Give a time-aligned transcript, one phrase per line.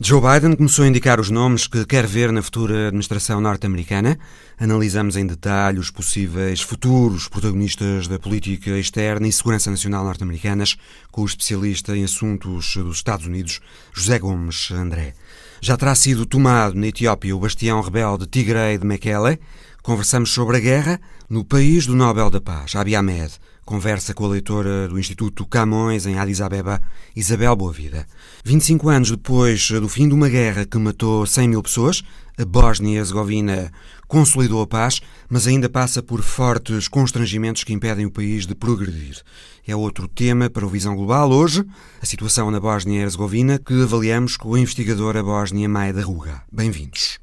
[0.00, 4.18] Joe Biden começou a indicar os nomes que quer ver na futura administração norte-americana.
[4.58, 10.76] Analisamos em detalhe os possíveis futuros protagonistas da política externa e segurança nacional norte-americanas
[11.12, 13.60] com o especialista em assuntos dos Estados Unidos,
[13.92, 15.14] José Gomes André.
[15.60, 19.38] Já terá sido tomado na Etiópia o bastião rebelde Tigray de Mekele.
[19.80, 21.00] Conversamos sobre a guerra
[21.30, 26.04] no país do Nobel da Paz, Abiy Ahmed Conversa com a leitora do Instituto Camões,
[26.04, 26.82] em Addis Abeba,
[27.16, 28.06] Isabel Boavida.
[28.44, 32.02] 25 anos depois do fim de uma guerra que matou 100 mil pessoas,
[32.36, 33.72] a Bósnia-Herzegovina
[34.06, 39.22] consolidou a paz, mas ainda passa por fortes constrangimentos que impedem o país de progredir.
[39.66, 41.30] É outro tema para o Visão Global.
[41.30, 41.64] Hoje,
[42.02, 46.42] a situação na Bósnia-Herzegovina, que avaliamos com a investigadora bósnia Maia da Ruga.
[46.52, 47.18] Bem-vindos.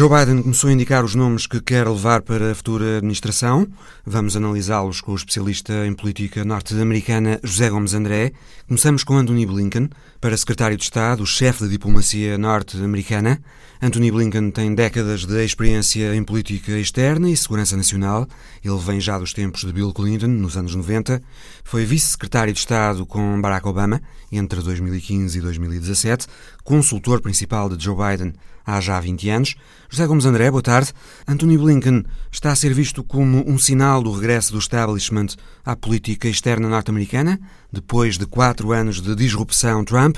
[0.00, 3.68] Joe Biden começou a indicar os nomes que quer levar para a futura administração.
[4.02, 8.32] Vamos analisá-los com o especialista em política norte-americana José Gomes André.
[8.66, 9.90] Começamos com Anthony Blinken,
[10.20, 13.40] para secretário de Estado, chefe da diplomacia norte-americana.
[13.80, 18.28] Anthony Blinken tem décadas de experiência em política externa e segurança nacional.
[18.62, 21.22] Ele vem já dos tempos de Bill Clinton, nos anos 90.
[21.64, 26.26] Foi vice-secretário de Estado com Barack Obama entre 2015 e 2017,
[26.62, 28.34] consultor principal de Joe Biden
[28.64, 29.54] há já 20 anos.
[29.88, 30.92] José Gomes André, boa tarde.
[31.26, 35.28] Anthony Blinken está a ser visto como um sinal do regresso do establishment
[35.64, 37.40] à política externa norte-americana,
[37.72, 40.09] depois de quatro anos de disrupção Trump.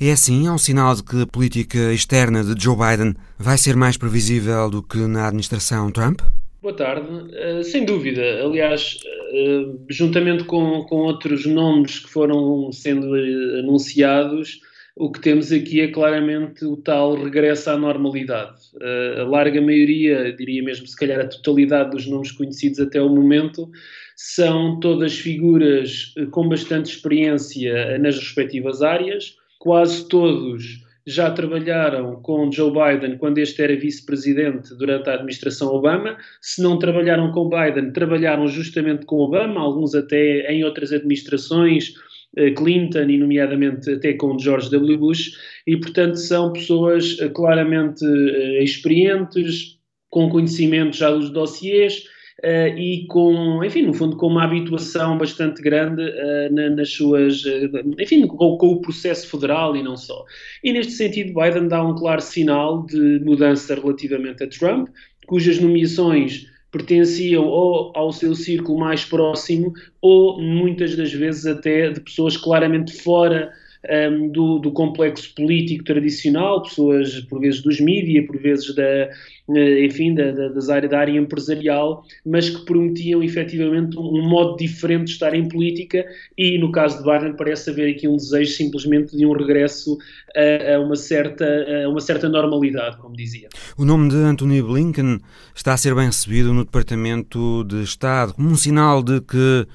[0.00, 3.76] É assim, é um sinal de que a política externa de Joe Biden vai ser
[3.76, 6.20] mais previsível do que na administração Trump?
[6.60, 7.08] Boa tarde.
[7.08, 8.20] Uh, sem dúvida.
[8.44, 8.98] Aliás,
[9.32, 13.14] uh, juntamente com, com outros nomes que foram sendo
[13.60, 14.60] anunciados,
[14.96, 18.56] o que temos aqui é claramente o tal regresso à normalidade.
[18.74, 23.08] Uh, a larga maioria, diria mesmo se calhar a totalidade dos nomes conhecidos até o
[23.08, 23.70] momento,
[24.16, 32.50] são todas figuras uh, com bastante experiência nas respectivas áreas, quase todos já trabalharam com
[32.50, 36.16] Joe Biden quando este era vice-presidente durante a administração Obama.
[36.40, 41.94] Se não trabalharam com Biden, trabalharam justamente com Obama, alguns até em outras administrações
[42.36, 44.98] eh, Clinton e, nomeadamente, até com George W.
[44.98, 45.32] Bush,
[45.66, 49.78] e, portanto, são pessoas eh, claramente eh, experientes,
[50.10, 52.04] com conhecimento já dos dossiers.
[52.46, 57.44] Uh, e com, enfim, no fundo, com uma habituação bastante grande uh, na, nas suas,
[57.44, 60.24] uh, enfim, com, com, o processo federal e não só.
[60.62, 64.90] E neste sentido, Biden dá um claro sinal de mudança relativamente a Trump,
[65.26, 72.00] cujas nomeações pertenciam ou ao seu círculo mais próximo ou muitas das vezes até de
[72.00, 73.52] pessoas claramente fora
[73.90, 79.84] um, do, do, complexo político tradicional, pessoas por vezes dos mídias, por vezes da, eh,
[79.84, 84.56] enfim, da, da, das áreas, da área empresarial, mas que prometiam efetivamente um, um, modo
[84.56, 86.04] diferente de estar em política
[86.36, 89.96] e no caso de Biden parece haver aqui um desejo simplesmente de um regresso
[90.34, 91.46] a, a uma, certa,
[91.84, 93.48] a uma certa normalidade, como dizia.
[93.78, 95.20] O nome de Anthony Blinken
[95.54, 99.66] está a ser bem recebido no Departamento de Estado como um sinal de que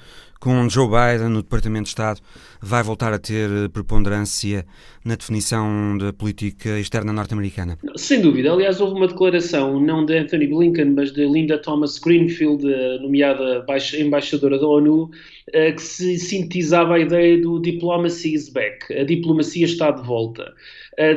[0.42, 2.20] com Joe Biden no Departamento de Estado,
[2.60, 4.66] vai voltar a ter eh, preponderância
[5.04, 7.78] na definição da política externa norte-americana?
[7.94, 8.50] Sem dúvida.
[8.50, 13.64] Aliás, houve uma declaração, não de Anthony Blinken, mas de Linda Thomas Greenfield, eh, nomeada
[13.96, 15.12] embaixadora da ONU,
[15.52, 20.52] eh, que se sintetizava a ideia do diplomacy is back, a diplomacia está de volta.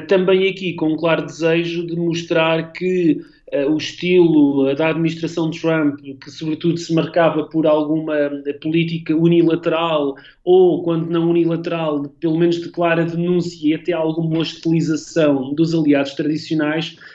[0.08, 3.20] Também aqui com um claro desejo de mostrar que
[3.64, 10.16] o estilo da administração de Trump, que sobretudo se marcava por alguma eh, política unilateral,
[10.44, 16.14] ou quando não unilateral, pelo menos de clara denúncia e até alguma hostilização dos aliados
[16.14, 17.15] tradicionais, eh,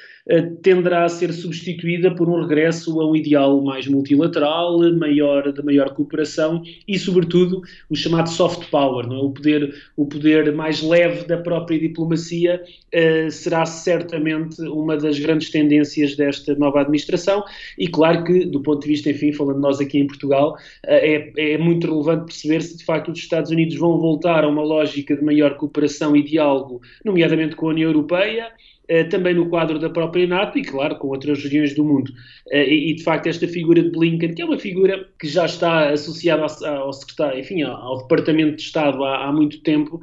[0.63, 5.91] tenderá a ser substituída por um regresso a um ideal mais multilateral, maior, de maior
[5.95, 9.21] cooperação e, sobretudo, o chamado soft power, não é?
[9.21, 15.51] o, poder, o poder mais leve da própria diplomacia, uh, será certamente uma das grandes
[15.51, 17.45] tendências desta nova administração
[17.79, 20.57] e, claro que, do ponto de vista, enfim, falando nós aqui em Portugal, uh,
[20.87, 24.63] é, é muito relevante perceber se, de facto, os Estados Unidos vão voltar a uma
[24.63, 28.49] lógica de maior cooperação e diálogo, nomeadamente com a União Europeia,
[29.11, 32.11] também no quadro da própria NATO e, claro, com outras regiões do mundo.
[32.53, 35.91] Uh, e, de facto, esta figura de Blinken, que é uma figura que já está
[35.91, 40.01] associada ao, secretário, enfim, ao, Departamento de Estado há, há muito tempo,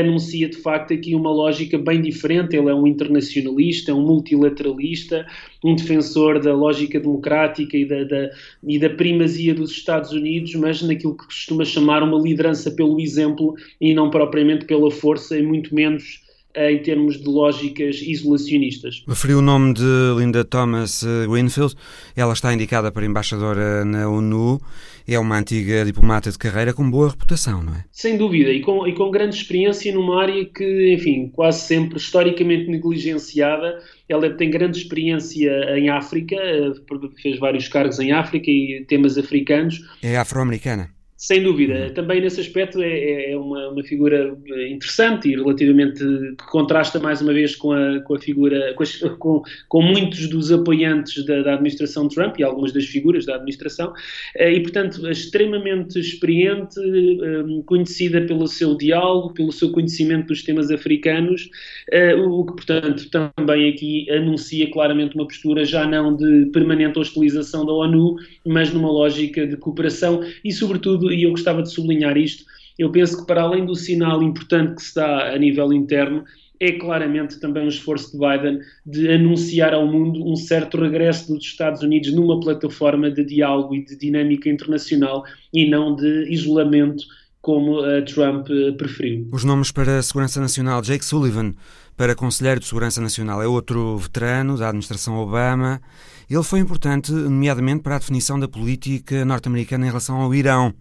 [0.00, 2.56] anuncia de facto aqui uma lógica bem diferente.
[2.56, 5.26] Ele é um internacionalista, é um multilateralista,
[5.64, 8.30] um defensor da lógica democrática e da, da,
[8.62, 13.54] e da primazia dos Estados Unidos, mas naquilo que costuma chamar uma liderança pelo exemplo
[13.80, 16.23] e não propriamente pela força, e muito menos eh,
[16.56, 19.02] em termos de lógicas isolacionistas.
[19.06, 21.74] Referiu o nome de Linda Thomas eh, Greenfield.
[22.14, 24.60] Ela está indicada para embaixadora na ONU.
[25.06, 27.84] É uma antiga diplomata de carreira com boa reputação, não é?
[27.92, 32.70] Sem dúvida, e com, e com grande experiência numa área que, enfim, quase sempre historicamente
[32.70, 33.82] negligenciada.
[34.08, 36.72] Ela tem grande experiência em África, eh,
[37.20, 39.82] fez vários cargos em África e temas africanos.
[40.02, 40.93] É afro-americana.
[41.24, 41.86] Sem dúvida.
[41.86, 41.94] Uhum.
[41.94, 44.36] Também nesse aspecto é, é, é uma, uma, figura
[44.68, 48.98] interessante e relativamente que contrasta mais uma vez com a, com a figura, com, as,
[49.18, 53.94] com, com, muitos dos apoiantes da, da, administração Trump e algumas das figuras da administração,
[54.36, 60.70] eh, e portanto extremamente experiente, eh, conhecida pelo seu diálogo, pelo seu conhecimento dos temas
[60.70, 61.48] africanos,
[61.90, 67.64] eh, o que portanto também aqui anuncia claramente uma postura já não de permanente hostilização
[67.64, 72.44] da ONU, mas numa lógica de cooperação e sobretudo e eu gostava de sublinhar isto,
[72.78, 76.24] eu penso que para além do sinal importante que se dá a nível interno,
[76.60, 81.44] é claramente também um esforço de Biden de anunciar ao mundo um certo regresso dos
[81.44, 87.04] Estados Unidos numa plataforma de diálogo e de dinâmica internacional e não de isolamento
[87.44, 89.28] como Trump eh, preferiu.
[89.30, 91.54] Os nomes para a Segurança Nacional, Jake Sullivan,
[91.96, 95.80] para Conselheiro de Segurança Nacional, é outro veterano da administração Obama.
[96.28, 100.74] Ele foi importante, nomeadamente, para a definição da política norte-americana em relação ao Irão.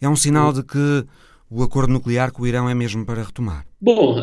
[0.00, 1.06] É um sinal de que
[1.48, 3.66] o acordo nuclear com o Irão é mesmo para retomar?
[3.80, 4.22] Bom, uh,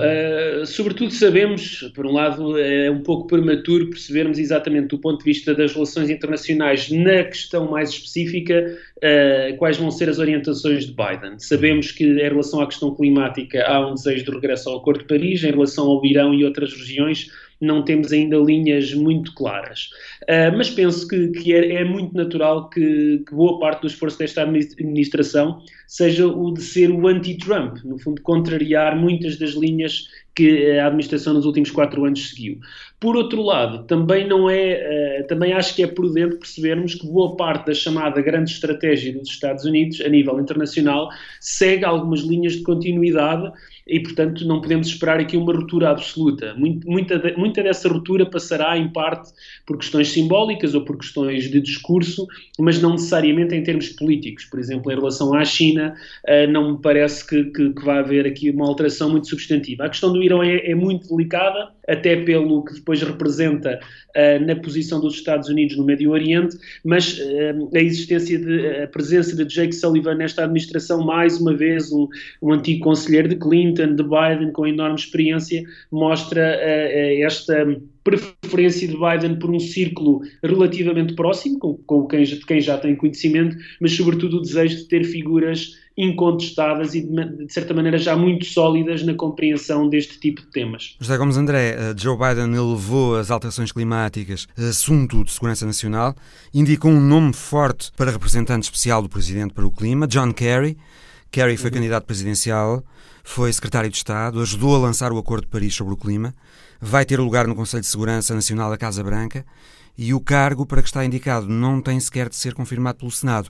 [0.66, 5.54] sobretudo sabemos, por um lado, é um pouco prematuro percebermos exatamente do ponto de vista
[5.54, 11.38] das relações internacionais, na questão mais específica, uh, quais vão ser as orientações de Biden.
[11.40, 15.06] Sabemos que, em relação à questão climática, há um desejo de regresso ao Acordo de
[15.06, 17.30] Paris, em relação ao Irão e outras regiões,
[17.62, 19.90] não temos ainda linhas muito claras.
[20.24, 24.18] Uh, mas penso que, que é, é, muito natural que, que, boa parte do esforço
[24.18, 30.08] desta administração seja o de ser o anti-Trump, no fundo, contrariar muitas das linhas
[30.39, 32.59] que a administração nos últimos quatro anos seguiu.
[32.97, 37.36] Por outro lado, também não é, uh, também acho que é prudente percebermos que boa
[37.36, 41.09] parte da chamada grande estratégia dos Estados Unidos, a nível internacional,
[41.41, 43.51] segue algumas linhas de continuidade
[43.89, 46.53] e, portanto, não podemos esperar aqui uma ruptura absoluta.
[46.56, 49.31] Muita, muita dessa ruptura passará, em parte,
[49.65, 52.27] por questões simbólicas ou por questões de discurso,
[52.59, 54.45] mas não necessariamente em termos políticos.
[54.45, 55.95] Por exemplo, em relação à China,
[56.27, 59.86] eh, não me parece que, que, que vai haver aqui uma alteração muito substantiva.
[59.86, 63.80] A questão do Irão é, é muito delicada, até pelo que depois representa
[64.15, 68.88] uh, na posição dos Estados Unidos no Médio Oriente, mas uh, a existência de a
[68.88, 72.07] presença de Jake Sullivan nesta administração, mais uma vez um,
[72.41, 77.65] um antigo conselheiro de Clinton, de Biden, com enorme experiência, mostra uh, esta
[78.04, 83.57] preferência de Biden por um círculo relativamente próximo, com, com quem, quem já tem conhecimento,
[83.80, 88.46] mas sobretudo o desejo de ter figuras incontestadas e de, de, certa maneira já muito
[88.46, 90.96] sólidas na compreensão deste tipo de temas.
[90.98, 96.16] José Gomes André, eh, Joe Biden elevou as alterações climáticas assunto de segurança nacional,
[96.54, 100.78] indicou um nome forte para representante especial do presidente para o clima, John Kerry.
[101.30, 101.75] Kerry foi uhum.
[101.75, 102.81] candidato presidencial,
[103.22, 106.34] foi secretário de Estado, ajudou a lançar o Acordo de Paris sobre o clima,
[106.80, 109.46] vai ter lugar no Conselho de Segurança Nacional da Casa Branca
[109.98, 113.50] e o cargo para que está indicado não tem sequer de ser confirmado pelo Senado.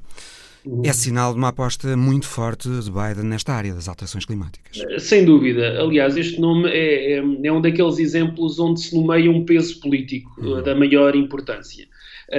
[0.84, 4.82] É sinal de uma aposta muito forte de Biden nesta área das alterações climáticas.
[5.02, 5.82] Sem dúvida.
[5.82, 10.30] Aliás, este nome é, é, é um daqueles exemplos onde se nomeia um peso político
[10.38, 10.62] uhum.
[10.62, 11.88] da maior importância.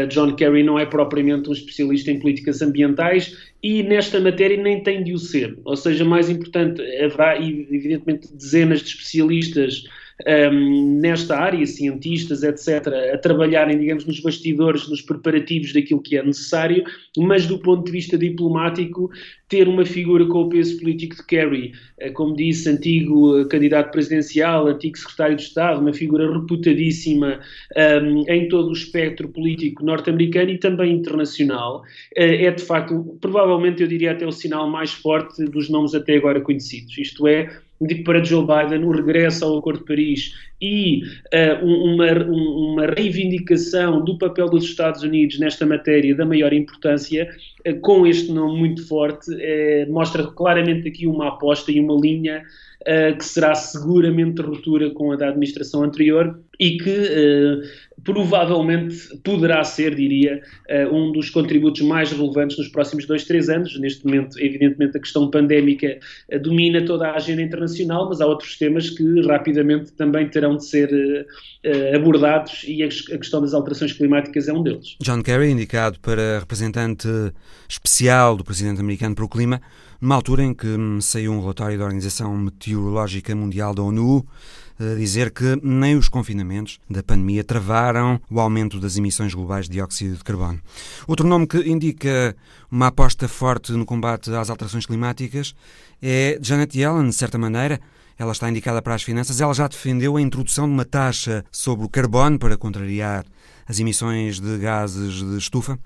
[0.08, 5.02] John Kerry não é propriamente um especialista em políticas ambientais e nesta matéria nem tem
[5.02, 5.58] de o ser.
[5.64, 9.84] Ou seja, mais importante, haverá evidentemente dezenas de especialistas
[10.26, 16.22] um, nesta área, cientistas, etc., a trabalharem, digamos, nos bastidores, nos preparativos daquilo que é
[16.22, 16.84] necessário,
[17.16, 19.10] mas do ponto de vista diplomático,
[19.48, 24.68] ter uma figura com o peso político de Kerry, eh, como disse, antigo candidato presidencial,
[24.68, 27.40] antigo secretário de Estado, uma figura reputadíssima
[27.76, 31.82] um, em todo o espectro político norte-americano e também internacional,
[32.14, 36.16] eh, é de facto, provavelmente eu diria até o sinal mais forte dos nomes até
[36.16, 36.96] agora conhecidos.
[36.96, 37.50] Isto é,
[37.80, 42.86] de que para Joe Biden o regresso ao Acordo de Paris e uh, uma, uma
[42.86, 47.28] reivindicação do papel dos Estados Unidos nesta matéria da maior importância
[47.82, 49.30] com este nome muito forte,
[49.88, 52.42] mostra claramente aqui uma aposta e uma linha
[52.82, 59.62] uh, que será seguramente ruptura com a da administração anterior e que uh, provavelmente poderá
[59.64, 63.78] ser, diria, uh, um dos contributos mais relevantes nos próximos dois, três anos.
[63.78, 65.98] Neste momento, evidentemente, a questão pandémica
[66.42, 70.90] domina toda a agenda internacional, mas há outros temas que rapidamente também terão de ser
[71.94, 74.96] abordados e a questão das alterações climáticas é um deles.
[75.02, 77.08] John Kerry, indicado para representante
[77.68, 79.60] especial do presidente americano para o clima,
[80.00, 84.26] numa altura em que hum, saiu um relatório da Organização Meteorológica Mundial da ONU
[84.80, 89.72] a dizer que nem os confinamentos da pandemia travaram o aumento das emissões globais de
[89.72, 90.58] dióxido de carbono.
[91.06, 92.34] Outro nome que indica
[92.70, 95.54] uma aposta forte no combate às alterações climáticas
[96.00, 97.78] é Janet Yellen, de certa maneira.
[98.18, 99.40] Ela está indicada para as finanças.
[99.40, 103.24] Ela já defendeu a introdução de uma taxa sobre o carbono para contrariar
[103.70, 105.78] as emissões de gases de estufa.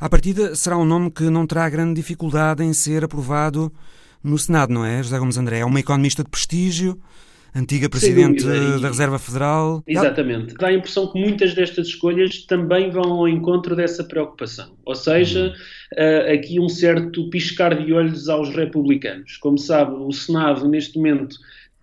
[0.00, 3.70] À partida, será um nome que não terá grande dificuldade em ser aprovado
[4.24, 5.58] no Senado, não é, José Gomes André?
[5.58, 6.98] É uma economista de prestígio,
[7.54, 9.84] antiga Presidente da Reserva Federal.
[9.86, 10.54] Exatamente.
[10.54, 14.70] Dá a impressão que muitas destas escolhas também vão ao encontro dessa preocupação.
[14.86, 15.54] Ou seja,
[15.92, 19.36] uh, aqui um certo piscar de olhos aos republicanos.
[19.36, 21.36] Como sabe, o Senado, neste momento,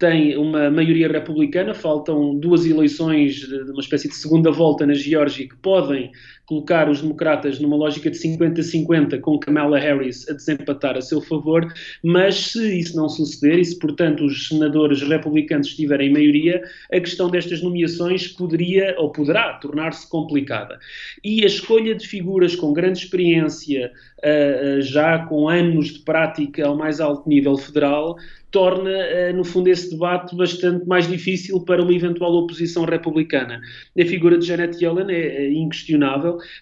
[0.04, 5.48] tem uma maioria republicana, faltam duas eleições de uma espécie de segunda volta na Geórgia
[5.48, 6.12] que podem
[6.46, 11.66] colocar os democratas numa lógica de 50-50 com Kamala Harris a desempatar a seu favor,
[12.04, 17.00] mas se isso não suceder e se, portanto, os senadores republicanos estiverem em maioria, a
[17.00, 20.80] questão destas nomeações poderia ou poderá tornar-se complicada.
[21.24, 23.92] E a escolha de figuras com grande experiência,
[24.24, 28.18] uh, uh, já com anos de prática ao mais alto nível federal,
[28.52, 33.60] torna, uh, no fundo, esse debate bastante mais difícil para uma eventual oposição republicana.
[34.00, 35.52] A figura de Janet Yellen é, é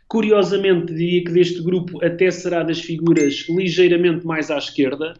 [0.07, 5.13] Curiosamente, diria que deste grupo até será das figuras ligeiramente mais à esquerda,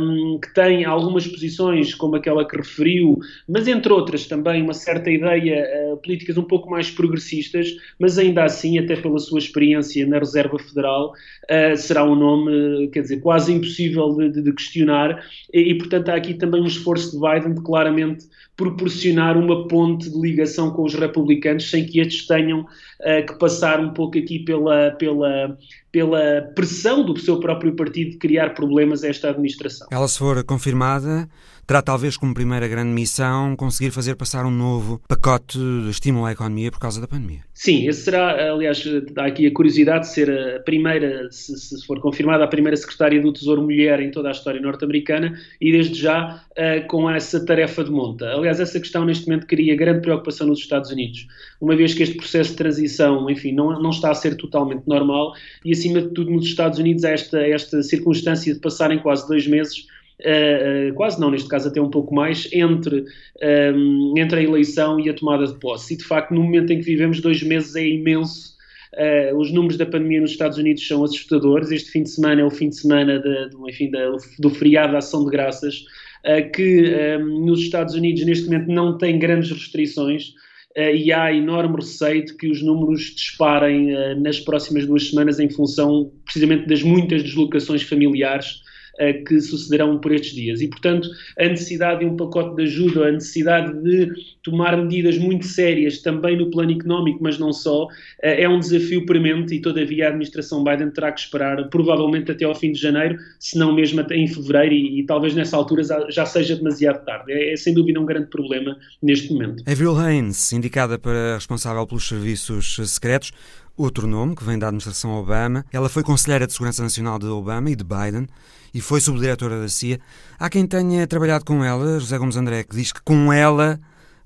[0.00, 5.10] um, que tem algumas posições, como aquela que referiu, mas entre outras também uma certa
[5.10, 10.18] ideia, uh, políticas um pouco mais progressistas, mas ainda assim, até pela sua experiência na
[10.18, 15.60] Reserva Federal, uh, será um nome, quer dizer, quase impossível de, de, de questionar, e,
[15.70, 18.26] e, portanto há aqui também um esforço de Biden de claramente
[18.62, 23.80] proporcionar uma ponte de ligação com os republicanos sem que estes tenham uh, que passar
[23.80, 25.58] um pouco aqui pela, pela,
[25.90, 29.88] pela pressão do seu próprio partido de criar problemas a esta administração.
[29.90, 31.28] Ela, se for confirmada,
[31.66, 36.32] terá talvez como primeira grande missão conseguir fazer passar um novo pacote de estímulo à
[36.32, 37.40] economia por causa da pandemia.
[37.54, 38.82] Sim, esse será, aliás,
[39.16, 43.20] há aqui a curiosidade de ser a primeira, se, se for confirmada, a primeira secretária
[43.20, 47.84] do Tesouro Mulher em toda a história norte-americana e desde já uh, com essa tarefa
[47.84, 48.26] de monta.
[48.32, 51.26] Aliás, essa questão neste momento cria grande preocupação nos Estados Unidos,
[51.60, 55.32] uma vez que este processo de transição, enfim, não, não está a ser totalmente normal
[55.64, 59.46] e acima de tudo nos Estados Unidos há esta, esta circunstância de passarem quase dois
[59.46, 59.86] meses
[60.22, 63.04] Uh, quase não, neste caso até um pouco mais, entre, um,
[63.40, 65.94] ehm, entre a eleição e a tomada de posse.
[65.94, 68.52] E de facto, no momento em que vivemos, dois meses é imenso.
[68.94, 71.72] Uh, os números da pandemia nos Estados Unidos são assustadores.
[71.72, 73.90] Este fim de semana é o fim de semana de, de, enfim,
[74.38, 75.78] do feriado da Ação de Graças,
[76.24, 80.34] uh, que um, ehm, nos Estados Unidos neste momento não tem grandes restrições.
[80.76, 85.50] Uh, e há enorme receio de que os números disparem nas próximas duas semanas em
[85.50, 88.62] função precisamente das muitas deslocações familiares
[89.02, 90.60] uh, que sucederão por estes dias.
[90.60, 95.46] E, portanto, a necessidade de um pacote de ajuda, a necessidade de tomar medidas muito
[95.46, 97.88] sérias também no plano económico, mas não só, uh,
[98.22, 102.54] é um desafio premente e, todavia, a administração Biden terá que esperar provavelmente até ao
[102.54, 106.26] fim de janeiro, se não mesmo até em fevereiro, e, e talvez nessa altura já
[106.26, 107.32] seja demasiado tarde.
[107.32, 109.62] É, é, sem dúvida um grande problema neste momento.
[109.66, 113.32] Avril Haines, indicada para responsável pelos serviços secretos,
[113.76, 115.64] outro nome que vem da administração Obama.
[115.72, 118.26] Ela foi conselheira de Segurança Nacional de Obama e de Biden
[118.74, 120.00] e foi subdiretora da CIA.
[120.38, 123.80] Há quem tenha trabalhado com ela, José Gomes André, que diz que com ela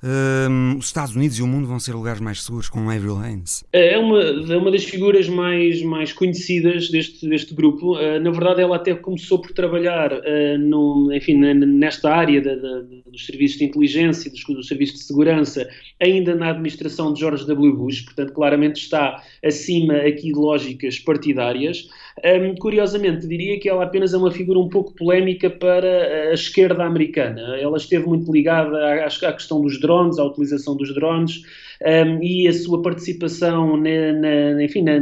[0.06, 3.64] um, os Estados Unidos e o mundo vão ser lugares mais seguros com Avril Haines.
[3.72, 7.96] É uma, é uma das figuras mais, mais conhecidas deste, deste grupo.
[7.96, 13.02] Uh, na verdade, ela até começou por trabalhar uh, no, enfim, nesta área de, de,
[13.10, 15.68] dos serviços de inteligência, dos, dos, serviços de segurança,
[16.00, 17.76] ainda na administração de George W.
[17.76, 21.88] Bush, portanto, claramente está acima aqui de lógicas partidárias.
[22.24, 26.84] Um, curiosamente, diria que ela apenas é uma figura um pouco polémica para a esquerda
[26.84, 27.58] americana.
[27.58, 31.42] Ela esteve muito ligada à, à questão dos drones, a utilização dos drones
[31.84, 34.98] um, e a sua participação na, na, enfim, na,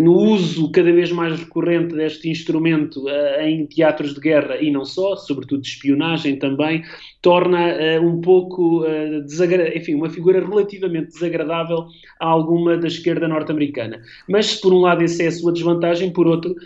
[0.00, 4.84] no uso cada vez mais recorrente deste instrumento uh, em teatros de guerra e não
[4.84, 6.82] só, sobretudo de espionagem também,
[7.22, 11.86] torna uh, um pouco, uh, enfim, uma figura relativamente desagradável
[12.20, 14.00] a alguma da esquerda norte-americana.
[14.28, 16.56] Mas, por um lado essa é a sua desvantagem, por outro, uh,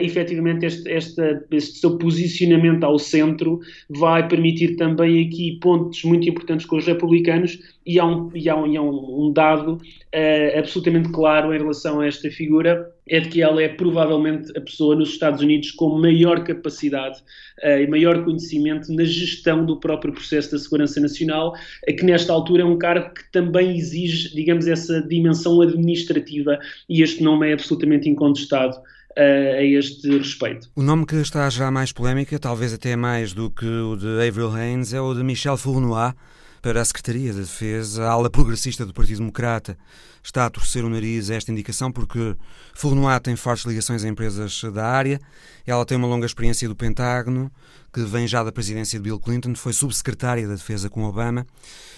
[0.00, 6.66] efetivamente este, este, este seu posicionamento ao centro vai permitir também aqui pontos muito importantes
[6.66, 11.54] com os republicanos e há um, e há um, há um dado uh, absolutamente claro
[11.54, 15.40] em relação a esta figura, é de que ela é provavelmente a pessoa nos Estados
[15.42, 17.18] Unidos com maior capacidade
[17.62, 21.54] uh, e maior conhecimento na gestão do próprio processo da segurança nacional,
[21.86, 27.22] que nesta altura é um cargo que também exige, digamos, essa dimensão administrativa e este
[27.22, 28.76] nome é absolutamente incontestado
[29.16, 30.70] a este respeito.
[30.76, 34.50] O nome que está já mais polémica, talvez até mais do que o de Avril
[34.50, 36.14] Haines, é o de Michel Fournois,
[36.62, 39.78] para a Secretaria da Defesa, a ala progressista do Partido Democrata
[40.22, 42.36] está a torcer o nariz a esta indicação porque
[42.74, 45.18] Fournois tem fortes ligações a empresas da área,
[45.66, 47.50] ela tem uma longa experiência do Pentágono,
[47.92, 51.46] que vem já da presidência de Bill Clinton, foi subsecretária da Defesa com Obama,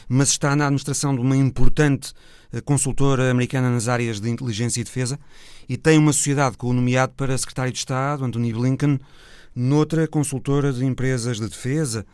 [0.08, 2.12] mas está na administração de uma importante
[2.52, 5.18] eh, consultora americana nas áreas de inteligência e defesa
[5.68, 9.00] e tem uma sociedade com o nomeado para secretário de Estado, Anthony Blinken,
[9.54, 12.06] noutra consultora de empresas de defesa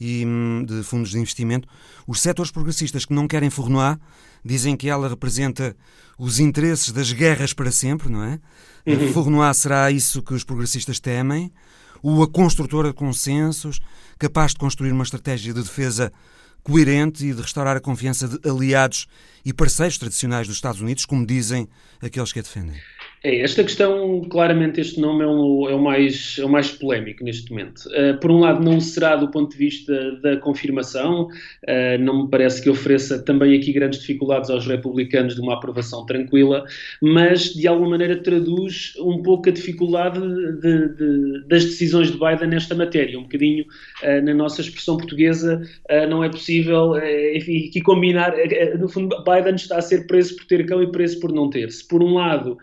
[0.00, 1.68] e hum, de fundos de investimento.
[2.06, 3.96] Os setores progressistas que não querem Fournois
[4.44, 5.76] dizem que ela representa
[6.18, 8.40] os interesses das guerras para sempre, não é?
[8.86, 9.12] Uhum.
[9.12, 11.52] Fournois será isso que os progressistas temem,
[12.02, 13.80] ou a construtora de consensos,
[14.18, 16.12] capaz de construir uma estratégia de defesa
[16.62, 19.06] coerente e de restaurar a confiança de aliados
[19.44, 21.68] e parceiros tradicionais dos Estados Unidos, como dizem
[22.00, 22.80] aqueles que a defendem.
[23.24, 27.24] É, esta questão, claramente, este nome é, um, é, o, mais, é o mais polémico
[27.24, 27.78] neste momento.
[27.86, 32.30] Uh, por um lado, não será do ponto de vista da confirmação, uh, não me
[32.30, 36.66] parece que ofereça também aqui grandes dificuldades aos republicanos de uma aprovação tranquila,
[37.00, 40.20] mas de alguma maneira traduz um pouco a dificuldade
[40.60, 43.18] de, de, das decisões de Biden nesta matéria.
[43.18, 43.64] Um bocadinho,
[44.02, 45.62] uh, na nossa expressão portuguesa,
[46.10, 46.92] não é possível,
[47.34, 48.34] enfim, combinar.
[48.78, 51.70] no fundo, Biden está a ser preso por ter cão e preso por não ter.
[51.70, 52.58] Se por um lado,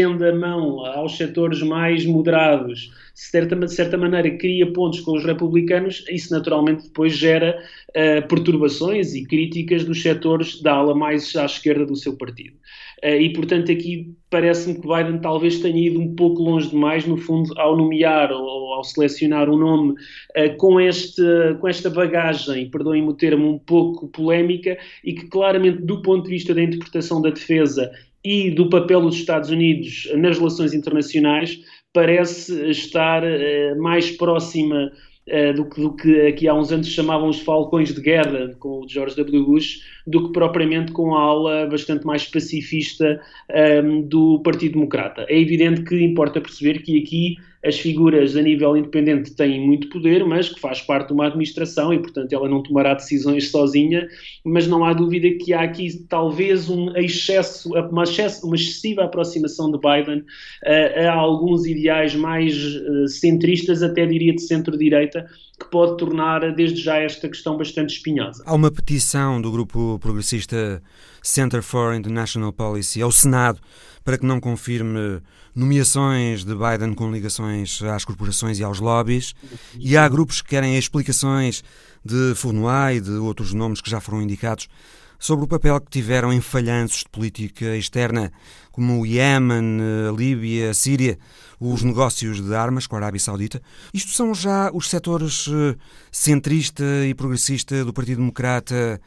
[0.00, 5.12] estende a mão aos setores mais moderados, de certa, de certa maneira cria pontos com
[5.12, 7.58] os republicanos, isso naturalmente depois gera
[7.90, 12.56] uh, perturbações e críticas dos setores da ala mais à esquerda do seu partido.
[13.04, 17.16] Uh, e, portanto, aqui parece-me que Biden talvez tenha ido um pouco longe demais, no
[17.16, 21.22] fundo, ao nomear ou ao selecionar um nome uh, com, este,
[21.60, 26.30] com esta bagagem, perdoem-me o termo, um pouco polémica e que claramente, do ponto de
[26.30, 27.90] vista da interpretação da defesa
[28.24, 31.58] e do papel dos Estados Unidos nas relações internacionais
[31.92, 34.92] parece estar uh, mais próxima
[35.26, 38.80] uh, do, que, do, que, aqui há uns anos chamavam os falcões de guerra com
[38.80, 39.44] o George W.
[39.44, 39.80] Bush,
[40.10, 43.20] do que propriamente com a ala bastante mais pacifista
[43.84, 45.24] um, do Partido Democrata.
[45.28, 50.24] É evidente que importa perceber que aqui as figuras a nível independente têm muito poder,
[50.24, 54.08] mas que faz parte de uma administração e, portanto, ela não tomará decisões sozinha.
[54.42, 59.70] Mas não há dúvida que há aqui talvez um excesso, uma, excesso, uma excessiva aproximação
[59.70, 65.26] de Biden uh, a alguns ideais mais uh, centristas, até diria de centro-direita,
[65.60, 68.42] que pode tornar desde já esta questão bastante espinhosa.
[68.46, 70.82] Há uma petição do grupo progressista
[71.22, 73.60] Center for International Policy ao Senado
[74.02, 75.20] para que não confirme
[75.54, 79.34] nomeações de Biden com ligações às corporações e aos lobbies,
[79.78, 81.62] e há grupos que querem explicações
[82.02, 84.68] de Fournois e de outros nomes que já foram indicados
[85.20, 88.32] sobre o papel que tiveram em falhanços de política externa,
[88.72, 89.78] como o Iémen,
[90.08, 91.18] a Líbia, a Síria,
[91.60, 93.60] os negócios de armas com a Arábia Saudita.
[93.92, 95.76] Isto são já os setores eh,
[96.10, 98.98] centrista e progressista do Partido Democrata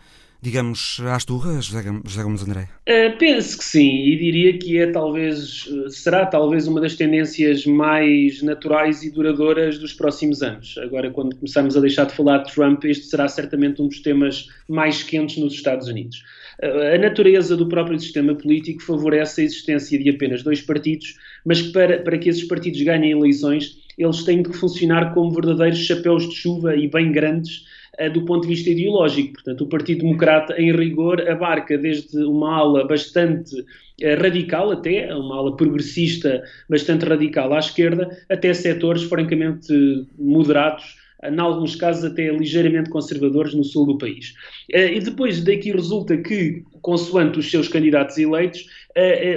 [0.43, 2.67] digamos, às turras, José Gomes André?
[2.82, 7.65] Uh, penso que sim, e diria que é talvez, eh, será talvez uma das tendências
[7.65, 10.77] mais naturais e duradouras dos próximos anos.
[10.79, 14.49] Agora, quando começarmos a deixar de falar de Trump, este será certamente um dos temas
[14.67, 16.21] mais quentes nos Estados Unidos.
[16.62, 21.62] Uh, a natureza do próprio sistema político favorece a existência de apenas dois partidos, mas
[21.62, 26.36] para, para que esses partidos ganhem eleições, eles têm de funcionar como verdadeiros chapéus de
[26.36, 29.34] chuva e bem grandes eh, do ponto de vista ideológico.
[29.34, 33.56] Portanto, o Partido Democrata, em rigor, abarca desde uma ala bastante
[34.01, 39.73] eh, radical, até uma ala progressista bastante radical à esquerda, até setores francamente
[40.17, 44.33] moderados em alguns casos até ligeiramente conservadores no sul do país.
[44.69, 48.65] E depois daqui resulta que, consoante os seus candidatos eleitos,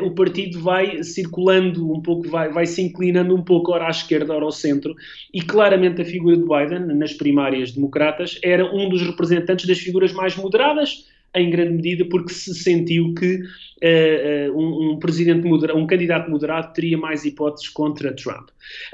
[0.03, 4.35] o partido vai circulando um pouco, vai, vai se inclinando um pouco ora à esquerda,
[4.35, 4.94] ora ao centro,
[5.33, 10.12] e claramente a figura de Biden, nas primárias democratas, era um dos representantes das figuras
[10.12, 15.87] mais moderadas, em grande medida porque se sentiu que uh, um, um, presidente moderado, um
[15.87, 18.49] candidato moderado teria mais hipóteses contra Trump.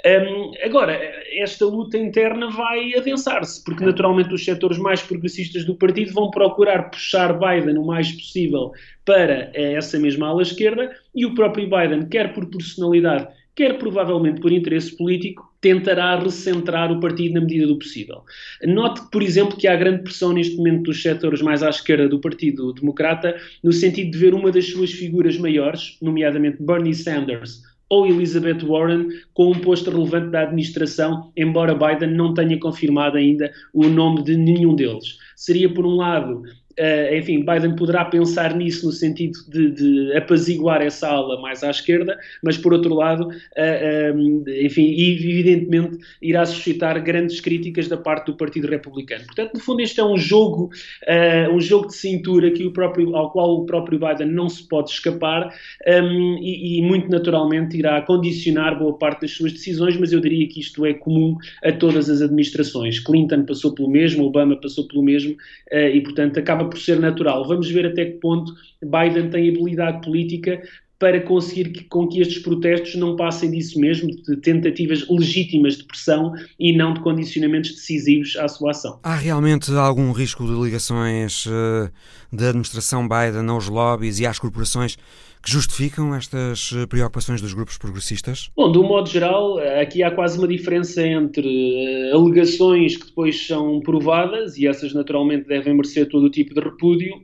[0.05, 0.99] Um, agora,
[1.35, 6.91] esta luta interna vai adensar-se, porque naturalmente os setores mais progressistas do partido vão procurar
[6.91, 8.73] puxar Biden o mais possível
[9.05, 14.41] para uh, essa mesma ala esquerda e o próprio Biden, quer por personalidade, quer provavelmente
[14.41, 18.23] por interesse político, tentará recentrar o partido na medida do possível.
[18.65, 22.21] Note, por exemplo, que há grande pressão neste momento dos setores mais à esquerda do
[22.21, 27.63] Partido Democrata, no sentido de ver uma das suas figuras maiores, nomeadamente Bernie Sanders,
[27.93, 33.53] ou Elizabeth Warren com um posto relevante da administração, embora Biden não tenha confirmado ainda
[33.75, 35.19] o nome de nenhum deles.
[35.37, 36.43] Seria, por um lado,
[36.79, 41.71] Uh, enfim, Biden poderá pensar nisso no sentido de, de, apaziguar essa ala mais à
[41.71, 47.89] esquerda, mas por outro lado, uh, eh, um, eh, enfim, evidentemente irá suscitar grandes críticas
[47.89, 49.25] da parte do Partido Republicano.
[49.27, 50.71] Portanto, no fundo, este é um jogo,
[51.07, 54.67] uh, um jogo de cintura que o próprio, ao qual o próprio Biden não se
[54.67, 55.53] pode escapar
[55.87, 60.49] um, e, e, muito naturalmente irá condicionar boa parte das suas decisões, mas eu diria
[60.49, 62.99] que isto é comum a todas as administrações.
[62.99, 65.37] Clinton passou pelo mesmo, Obama passou pelo mesmo
[65.71, 67.47] e, portanto, acaba acaba por ser natural.
[67.47, 70.63] Vamos ver até que ponto Biden tem habilidade política
[70.99, 75.85] para conseguir que, com que estes protestos não passem disso mesmo, de tentativas legítimas de
[75.85, 79.01] pressão e não de condicionamentos decisivos à sua ação.
[79.03, 81.91] Há realmente algum risco de ligações uh,
[82.33, 84.97] da administração Biden aos lobbies e às corporações
[85.43, 88.51] que justificam estas eh, preocupações dos grupos progressistas?
[88.57, 93.47] Bom, de um modo geral, aqui há quase uma diferença entre uh, alegações que depois
[93.47, 97.21] são provadas, e essas naturalmente devem merecer todo o tipo de repúdio,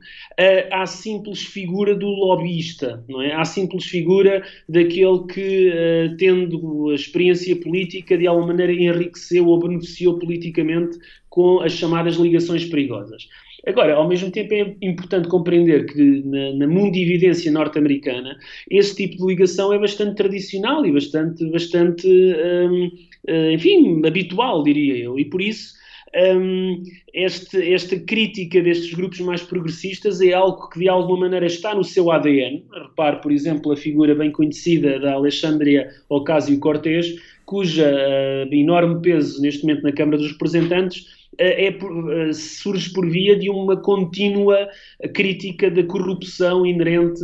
[0.71, 3.33] à simples figura do lobbyista, não é?
[3.33, 9.59] À simples figura daquele que, uh, tendo a experiência política, de alguma maneira enriqueceu ou
[9.59, 10.97] beneficiou politicamente
[11.29, 13.27] com as chamadas ligações perigosas.
[13.67, 18.37] Agora, ao mesmo tempo, é importante compreender que na, na mundividência norte-americana
[18.69, 22.91] esse tipo de ligação é bastante tradicional e bastante, bastante um,
[23.27, 25.19] eh, enfim, habitual, diria eu.
[25.19, 25.73] E por isso,
[26.15, 31.75] um, este, esta crítica destes grupos mais progressisas é algo que de alguma maneira está
[31.75, 32.65] no seu ADN.
[32.71, 39.63] Repare, por exemplo, a figura bem conhecida da Alexandria Ocasio-Cortez, cuja uh, enorme peso neste
[39.63, 44.67] momento na Câmara dos Representantes é, é, surge por via de uma contínua
[45.13, 47.21] crítica da corrupção inerente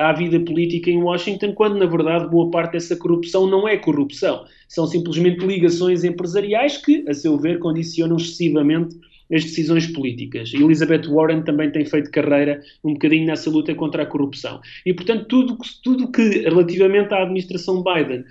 [0.00, 4.44] à vida política em Washington, quando na verdade boa parte dessa corrupção não é corrupção,
[4.68, 8.96] são simplesmente ligações empresariais que, a seu ver, condicionam excessivamente
[9.32, 10.52] as decisões políticas.
[10.54, 14.60] Elizabeth Warren também tem feito carreira um bocadinho nessa luta contra a corrupção.
[14.86, 18.24] E, portanto, tudo, tudo que relativamente à administração Biden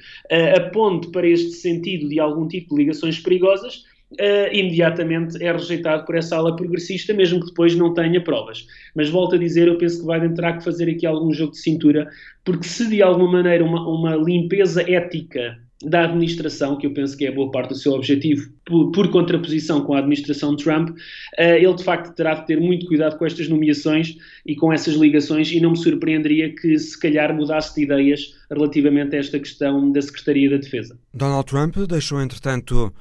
[0.55, 6.15] aponte para este sentido de algum tipo de ligações perigosas uh, imediatamente é rejeitado por
[6.15, 8.65] essa ala progressista, mesmo que depois não tenha provas.
[8.95, 11.59] Mas volto a dizer, eu penso que Biden terá que fazer aqui algum jogo de
[11.59, 12.09] cintura,
[12.43, 17.27] porque se de alguma maneira uma, uma limpeza ética da administração, que eu penso que
[17.27, 20.95] é boa parte do seu objetivo, por, por contraposição com a administração Trump, uh,
[21.37, 25.51] ele de facto terá de ter muito cuidado com estas nomeações e com essas ligações,
[25.51, 30.01] e não me surpreenderia que se calhar mudasse de ideias relativamente a esta questão da
[30.01, 30.97] Secretaria da Defesa.
[31.13, 32.91] Donald Trump deixou, entretanto,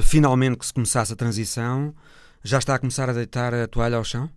[0.00, 1.94] finalmente que se começasse a transição,
[2.42, 4.30] já está a começar a deitar a toalha ao chão?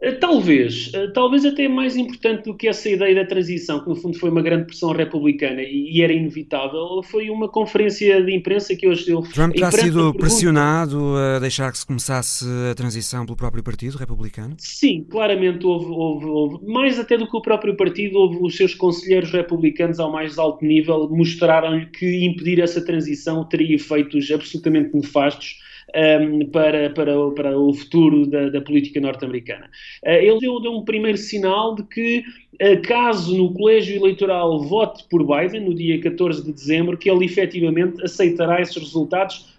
[0.00, 3.96] Eh, talvez, eh, talvez até mais importante do que essa ideia da transição, que no
[3.96, 8.86] fundo foi uma grande pressão republicana e, era inevitável, foi uma conferência de imprensa que
[8.86, 13.62] hoje ele Trump terá sido pressionado a deixar que se começasse a transição pelo próprio
[13.62, 14.54] partido republicano?
[14.58, 18.74] Sim, claramente houve, houve, houve, mais até do que o próprio partido, houve os seus
[18.74, 25.56] conselheiros republicanos ao mais alto nível mostraram-lhe que impedir essa transição teria efeitos absolutamente nefastos
[25.94, 29.70] um, para, para, para o futuro da, da política norte-americana.
[30.04, 32.24] Uh, ele deu, deu, um primeiro sinal de que,
[32.62, 37.24] uh, caso no colégio eleitoral vote por Biden, no dia 14 de dezembro, que ele
[37.24, 39.58] efetivamente aceitará esses resultados.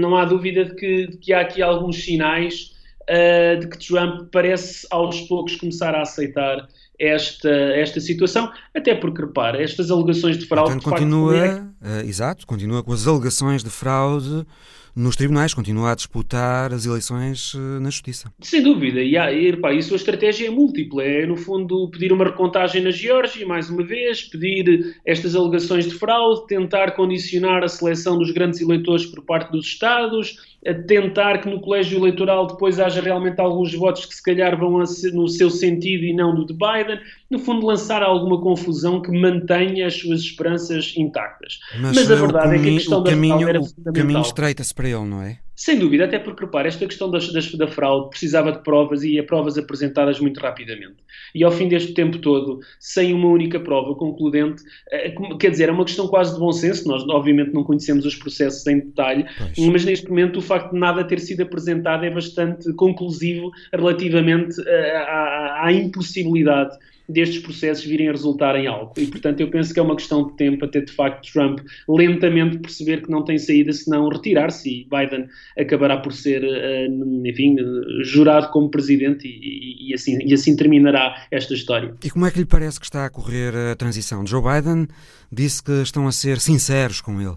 [0.00, 2.72] Não há dúvida de que, de que há aqui alguns sinais
[3.08, 9.22] uh, de que Trump parece aos poucos começar a aceitar esta, esta situação, até porque,
[9.22, 10.72] repara, estas alegações de fraude...
[10.72, 12.02] Portanto, continua, facto, é...
[12.02, 14.44] uh, exato, continua com as alegações de fraude
[14.98, 18.32] nos tribunais, continua a disputar as eleições eh, na Justiça.
[18.40, 21.04] Sem dúvida, e, há, e, repá, e a sua estratégia é múltipla.
[21.04, 25.94] É, no fundo, pedir uma recontagem na Geórgia, mais uma vez, pedir estas alegações de
[25.94, 30.36] fraude, tentar condicionar a seleção dos grandes eleitores por parte dos Estados,
[30.88, 34.82] tentar que no colégio eleitoral depois haja realmente alguns votos que se calhar vão
[35.12, 37.00] no seu sentido e não no de Biden.
[37.30, 41.58] No fundo, lançar alguma confusão que mantenha as suas esperanças intactas.
[41.78, 43.90] Mas, Mas a verdade é que a questão da caminho, era fundamental.
[43.90, 45.38] O caminho estreita-se para ele, não é?
[45.58, 49.18] Sem dúvida, até porque, repara, esta questão das, das, da fraude precisava de provas e
[49.18, 50.98] a provas apresentadas muito rapidamente.
[51.34, 55.72] E ao fim deste tempo todo, sem uma única prova concludente, eh, quer dizer, é
[55.72, 59.68] uma questão quase de bom senso, nós obviamente não conhecemos os processos em detalhe, pois.
[59.68, 64.96] mas neste momento o facto de nada ter sido apresentado é bastante conclusivo relativamente eh,
[64.96, 68.92] à, à impossibilidade destes processos virem a resultar em algo.
[68.98, 72.58] E, portanto, eu penso que é uma questão de tempo até, de facto, Trump lentamente
[72.58, 76.88] perceber que não tem saída senão retirar-se e Biden acabará por ser, eh,
[77.24, 77.56] enfim,
[78.02, 81.94] jurado como presidente e, e, assim, e assim terminará esta história.
[82.02, 84.26] E como é que lhe parece que está a correr a transição?
[84.26, 84.88] Joe Biden
[85.30, 87.36] disse que estão a ser sinceros com ele.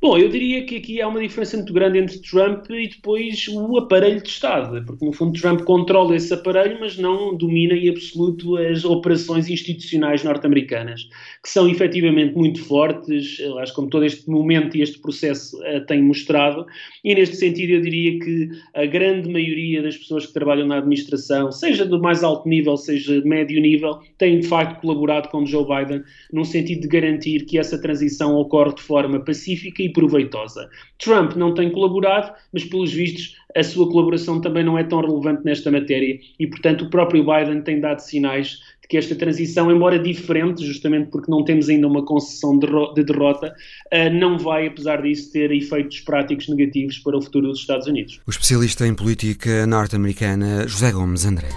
[0.00, 3.78] Bom, eu diria que aqui há uma diferença muito grande entre Trump e depois o
[3.78, 8.56] aparelho de Estado, porque no fundo Trump controla esse aparelho, mas não domina em absoluto
[8.58, 11.08] as operações institucionais norte-americanas,
[11.42, 16.00] que são efetivamente muito fortes, acho como todo este momento e este processo uh, tem
[16.00, 16.64] mostrado,
[17.02, 21.50] e neste sentido eu diria que a grande maioria das pessoas que trabalham na administração,
[21.50, 25.66] seja do mais alto nível, seja de médio nível, têm de facto colaborado com Joe
[25.66, 30.68] Biden num sentido de garantir que essa transição ocorre de forma pacífica e proveitosa.
[30.98, 35.44] Trump não tem colaborado, mas pelos vistos a sua colaboração também não é tão relevante
[35.44, 39.98] nesta matéria e, portanto, o próprio Biden tem dado sinais de que esta transição, embora
[39.98, 43.54] diferente, justamente porque não temos ainda uma concessão de derrota,
[43.90, 48.20] eh, não vai, apesar disso, ter efeitos práticos negativos para o futuro dos Estados Unidos.
[48.26, 51.48] O especialista em política norte-americana José Gomes André.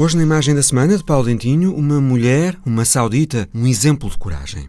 [0.00, 4.16] Hoje, na imagem da semana de Paulo Dentinho, uma mulher, uma saudita, um exemplo de
[4.16, 4.68] coragem.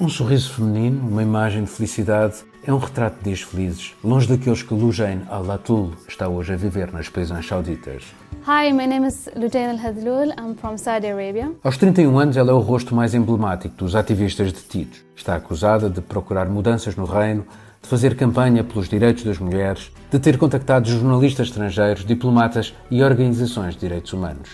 [0.00, 4.62] Um sorriso feminino, uma imagem de felicidade, é um retrato de dias felizes, longe daqueles
[4.62, 8.02] que Lujain al-Latul está hoje a viver nas prisões sauditas.
[8.46, 10.30] Hi, my name is Lujain al-Hadlul.
[10.38, 11.52] I'm from Saudi Arabia.
[11.62, 15.04] Aos 31 anos, ela é o rosto mais emblemático dos ativistas detidos.
[15.14, 17.44] Está acusada de procurar mudanças no reino,
[17.82, 23.74] de fazer campanha pelos direitos das mulheres, de ter contactado jornalistas estrangeiros, diplomatas e organizações
[23.74, 24.50] de direitos humanos.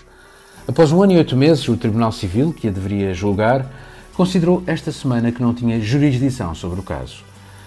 [0.69, 3.67] Após um ano e oito meses, o Tribunal Civil, que a deveria julgar,
[4.17, 7.25] considerou esta semana que não tinha jurisdição sobre o caso.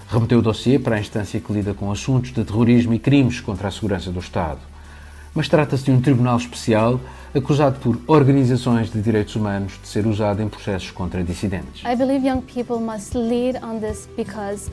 [0.09, 3.67] Remeteu o dossiê para a instância que lida com assuntos de terrorismo e crimes contra
[3.67, 4.59] a segurança do Estado.
[5.35, 6.99] Mas trata-se de um tribunal especial
[7.33, 11.83] acusado por organizações de direitos humanos de ser usado em processos contra dissidentes.
[11.85, 14.71] I believe young people must lead on this because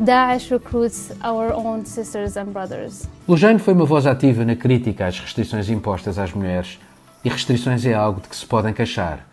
[0.00, 3.08] Daesh recruits our own sisters and brothers.
[3.26, 6.78] Lujane foi uma voz ativa na crítica às restrições impostas às mulheres,
[7.24, 9.26] e restrições é algo de que se podem queixar.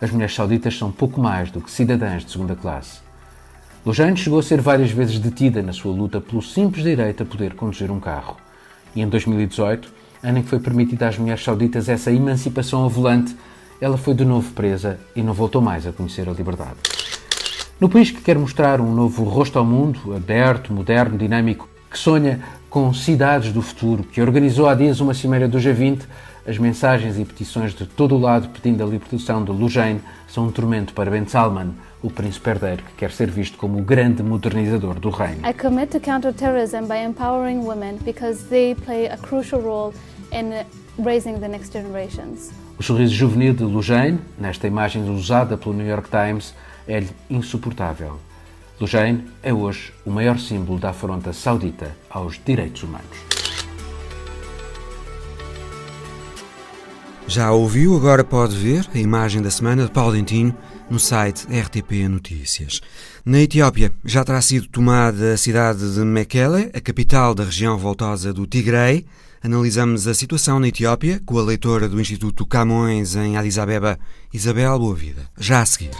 [0.00, 3.00] As mulheres sauditas são pouco mais do que cidadãs de segunda classe.
[3.84, 7.54] Lujane chegou a ser várias vezes detida na sua luta pelo simples direito a poder
[7.54, 8.38] conduzir um carro.
[8.94, 13.36] E em 2018, ano em que foi permitida às mulheres sauditas essa emancipação ao volante,
[13.82, 16.78] ela foi de novo presa e não voltou mais a conhecer a liberdade.
[17.78, 22.40] No país que quer mostrar um novo rosto ao mundo, aberto, moderno, dinâmico, que sonha
[22.70, 26.04] com cidades do futuro, que organizou há dias uma cimeira do G20,
[26.48, 30.50] as mensagens e petições de todo o lado pedindo a libertação de Lujain são um
[30.50, 34.98] tormento para Ben Salman, o príncipe herdeiro que quer ser visto como o grande modernizador
[34.98, 35.46] do reino.
[35.46, 39.92] I commit to counterterrorism by empowering women because they play a crucial role
[40.32, 40.64] in
[40.98, 42.50] raising the next generations.
[42.78, 46.54] O sorriso juvenil de Lujain, nesta imagem usada pelo New York Times,
[46.86, 48.18] é-lhe insuportável.
[48.80, 53.36] Lujain é hoje o maior símbolo da afronta saudita aos direitos humanos.
[57.28, 60.54] Já ouviu, agora pode ver a imagem da semana de Paulo Dentinho
[60.88, 62.80] no site RTP Notícias.
[63.24, 68.32] Na Etiópia já terá sido tomada a cidade de Mekele, a capital da região voltosa
[68.32, 69.04] do Tigray.
[69.42, 73.98] Analisamos a situação na Etiópia com a leitora do Instituto Camões em Addis Abeba,
[74.32, 75.28] Isabel Boavida.
[75.36, 75.90] Já a seguir.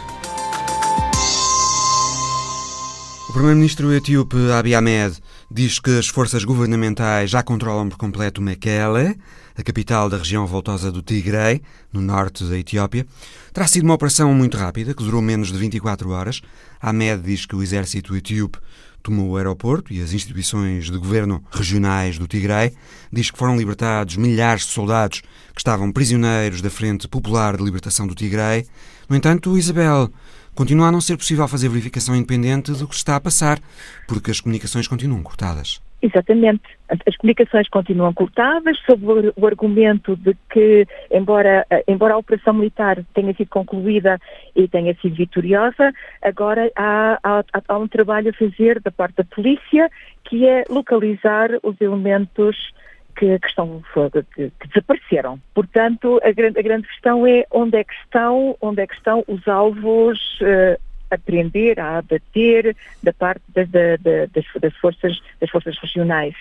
[3.29, 5.17] O primeiro-ministro etíope Abiy Ahmed
[5.51, 9.19] diz que as forças governamentais já controlam por completo Mekele,
[9.53, 11.61] a capital da região voltosa do Tigray,
[11.91, 13.05] no norte da Etiópia.
[13.51, 16.41] Terá sido uma operação muito rápida, que durou menos de 24 horas.
[16.81, 18.59] Ahmed diz que o exército etíope
[19.03, 22.73] tomou o aeroporto e as instituições de governo regionais do Tigray.
[23.11, 25.21] Diz que foram libertados milhares de soldados
[25.53, 28.65] que estavam prisioneiros da Frente Popular de Libertação do Tigray.
[29.09, 30.11] No entanto, Isabel,
[30.57, 33.59] continua a não ser possível fazer verificação independente do que está a passar,
[34.07, 35.79] porque as comunicações continuam cortadas.
[36.01, 36.63] Exatamente.
[36.89, 43.33] As comunicações continuam cortadas sob o argumento de que, embora, embora a operação militar tenha
[43.35, 44.19] sido concluída
[44.55, 45.91] e tenha sido vitoriosa,
[46.21, 49.89] agora há, há, há um trabalho a fazer da parte da polícia
[50.23, 52.55] que é localizar os elementos
[53.17, 53.83] que, que, estão,
[54.33, 55.41] que, que, desapareceram.
[55.53, 59.23] Portanto, a grande, a grande, questão é onde é que estão, onde é que estão
[59.27, 65.77] os alvos uh, a prender, a abater da parte das, das, das, forças, das forças
[65.79, 66.35] regionais.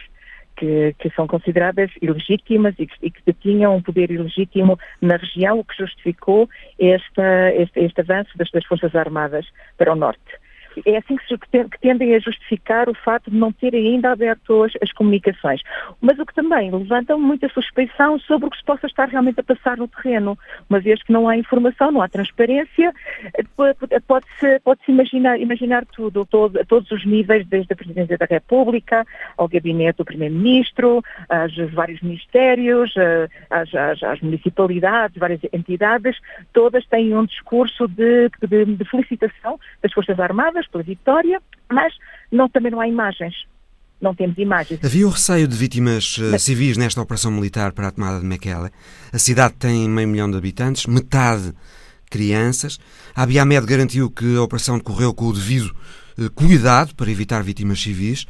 [0.58, 5.58] Que, que, são consideradas ilegítimas e que, e que detinham um poder ilegítimo na região,
[5.58, 6.48] o que justificou
[6.80, 10.45] esta, este, este avanço das, das Forças Armadas para o norte
[10.84, 14.92] é assim que, tendem a justificar o fato de não terem ainda aberto as, as,
[14.92, 15.62] comunicações.
[16.00, 19.44] Mas o que também levanta muita suspeição sobre o que se possa estar realmente a
[19.44, 20.38] passar no terreno.
[20.68, 22.92] Uma vez que não há informação, não há transparência,
[24.06, 28.26] pode-se pode -se imaginar, imaginar tudo, todo, a todos os níveis, desde a Presidência da
[28.26, 32.94] República, ao gabinete do Primeiro-Ministro, aos vários ministérios,
[33.50, 36.16] às, às, às, municipalidades, várias entidades,
[36.52, 41.92] todas têm um discurso de, de, de felicitação das Forças Armadas, pela vitória, mas
[42.30, 43.34] não, também não há imagens.
[44.00, 44.84] Não temos imagens.
[44.84, 48.70] Havia o receio de vítimas uh, civis nesta operação militar para a tomada de Mekele.
[49.10, 51.54] A cidade tem meio milhão de habitantes, metade
[52.10, 52.78] crianças.
[53.14, 55.74] A Abiy Ahmed garantiu que a operação decorreu com o devido
[56.18, 58.26] uh, cuidado para evitar vítimas civis.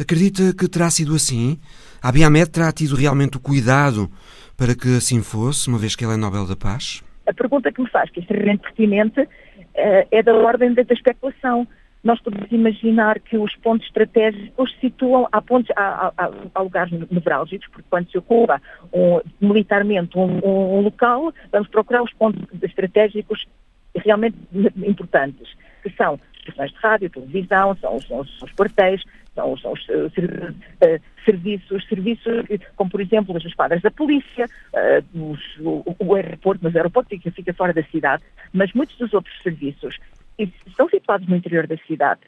[0.00, 1.58] Acredita que terá sido assim?
[2.00, 4.10] A Abiy Ahmed terá tido realmente o cuidado
[4.56, 7.02] para que assim fosse, uma vez que ele é Nobel da Paz?
[7.26, 9.28] A pergunta que me faz, que é extremamente pertinente, eh,
[9.74, 11.66] é da ordem da, especulação.
[12.02, 17.68] Nós podemos imaginar que os pontos estratégicos situam, há, pontos, há, há, há lugares nevrálgicos,
[17.68, 18.60] porque quando se ocupa
[18.92, 23.46] um, militarmente um, um, local, vamos procurar os pontos estratégicos
[23.94, 24.36] realmente
[24.84, 25.48] importantes,
[25.82, 29.02] que são estações de rádio, televisão, são, são, são os quartéis,
[29.34, 32.44] são, são os uh, serviços, serviços
[32.76, 37.08] como por exemplo as esquadras da polícia, uh, os, o, o, aeroporto, mas o aeroporto
[37.10, 39.98] fica, fica fora da cidade, mas muitos dos outros serviços
[40.38, 42.20] estão situados no interior da cidade.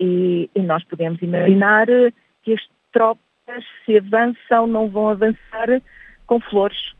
[0.00, 1.86] E, e nós podemos imaginar
[2.42, 2.60] que as
[2.92, 3.22] tropas,
[3.84, 5.80] se avançam, não vão avançar
[6.26, 6.94] com flores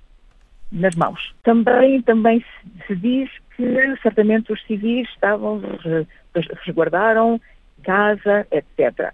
[0.74, 1.34] nas mãos.
[1.42, 2.44] Também, também
[2.86, 5.62] se, diz que certamente os civis estavam,
[6.64, 7.40] resguardaram
[7.82, 9.12] casa, etc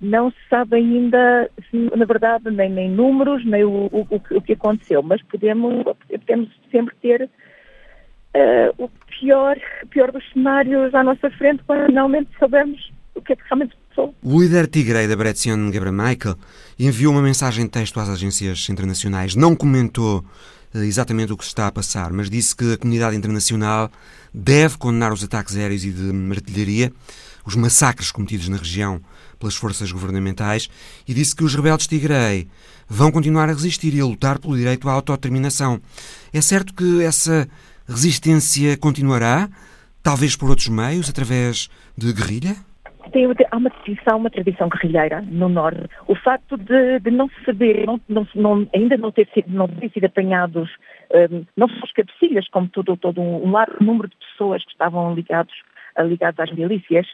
[0.00, 5.02] não se sabe ainda, na verdade, nem, nem números, nem o, o, o, que aconteceu,
[5.02, 9.56] mas podemos, podemos sempre ter uh, o pior,
[9.90, 14.14] pior dos cenários à nossa frente quando finalmente soubermos o que é que realmente passou.
[14.22, 16.36] O líder tigrei da Bretzion Michael
[16.78, 19.36] enviou uma mensagem de texto às agências internacionais.
[19.36, 20.24] Não comentou
[20.74, 23.90] exatamente o que se está a passar, mas disse que a comunidade internacional
[24.32, 26.92] deve condenar os ataques aéreos e de artilharia,
[27.44, 29.00] os massacres cometidos na região
[29.38, 30.68] pelas forças governamentais
[31.08, 32.46] e disse que os rebeldes Tigrei
[32.88, 35.80] vão continuar a resistir e a lutar pelo direito à autodeterminação.
[36.32, 37.48] É certo que essa
[37.88, 39.48] resistência continuará,
[40.02, 42.69] talvez por outros meios, através de guerrilha?
[43.12, 45.88] Tem, há uma tradição, uma tradição guerrilheira no Norte.
[46.06, 49.90] O facto de, de não saber, não, não, não, ainda não ter sido, não ter
[49.90, 50.70] sido apanhados,
[51.12, 54.72] um, não só os cabecilhas, como todo, todo um, um largo número de pessoas que
[54.72, 55.54] estavam ligados,
[55.98, 57.06] ligados às milícias,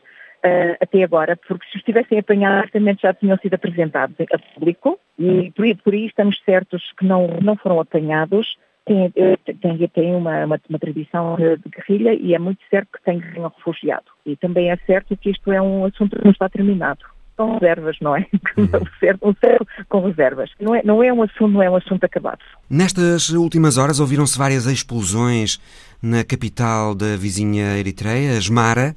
[0.44, 4.98] uh, até agora, porque se os tivessem apanhado, certamente já tinham sido apresentados a público
[5.18, 8.56] e por, por aí estamos certos que não, não foram apanhados.
[8.86, 13.02] Tem, eh, tem, tem uma, uma, uma, tradição de guerrilha e é muito certo que
[13.04, 14.06] tem um refugiado.
[14.24, 17.04] E também é certo que isto é um assunto que não está terminado
[17.36, 18.26] com reservas, não é?
[18.56, 18.68] Uhum.
[19.22, 20.50] Um certo com reservas.
[20.58, 22.38] Não é, não é um assunto, não é um assunto acabado.
[22.70, 25.60] Nestas últimas horas ouviram-se várias explosões
[26.02, 28.96] na capital da vizinha Eritreia, Asmara.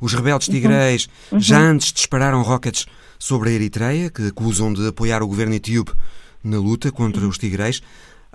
[0.00, 1.38] Os rebeldes tigreis uhum.
[1.38, 5.92] já antes dispararam rockets sobre a Eritreia, que acusam de apoiar o governo etíope
[6.42, 7.80] na luta contra os tigreis.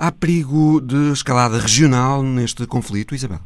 [0.04, 3.38] Há perigo de escalada regional neste conflito, Isabel?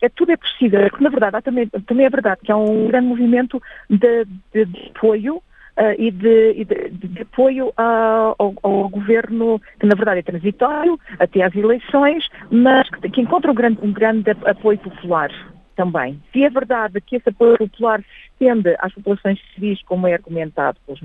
[0.00, 0.78] É, tudo é possível.
[1.00, 5.42] Na verdade, também, também é verdade que há um grande movimento de, de, de apoio
[5.78, 11.54] Uh, e, de, de, apoio ao, ao, governo, que na verdade é transitório, até às
[11.54, 15.30] eleições, mas que, que encontra um grande, um grande apoio popular
[15.76, 16.18] também.
[16.32, 20.78] Se é verdade que esse apoio popular se estende às populações civis, como é argumentado
[20.86, 21.00] pelos,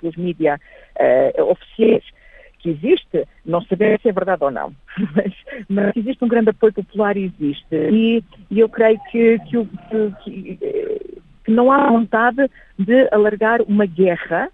[0.00, 0.58] pelos mídias
[0.98, 2.04] uh, oficiais,
[2.58, 4.72] que existe, não sabemos se é verdade ou não,
[5.14, 5.32] mas,
[5.68, 7.74] mas existe um grande apoio popular e existe.
[7.92, 9.66] E, e eu creio que, que,
[10.24, 10.58] que,
[11.44, 14.50] que não há vontade de alargar uma guerra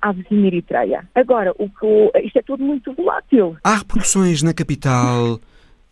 [0.00, 1.08] à vizinha Eritreia.
[1.14, 3.56] Agora, o que, isto é tudo muito volátil.
[3.62, 5.38] Há repercussões na capital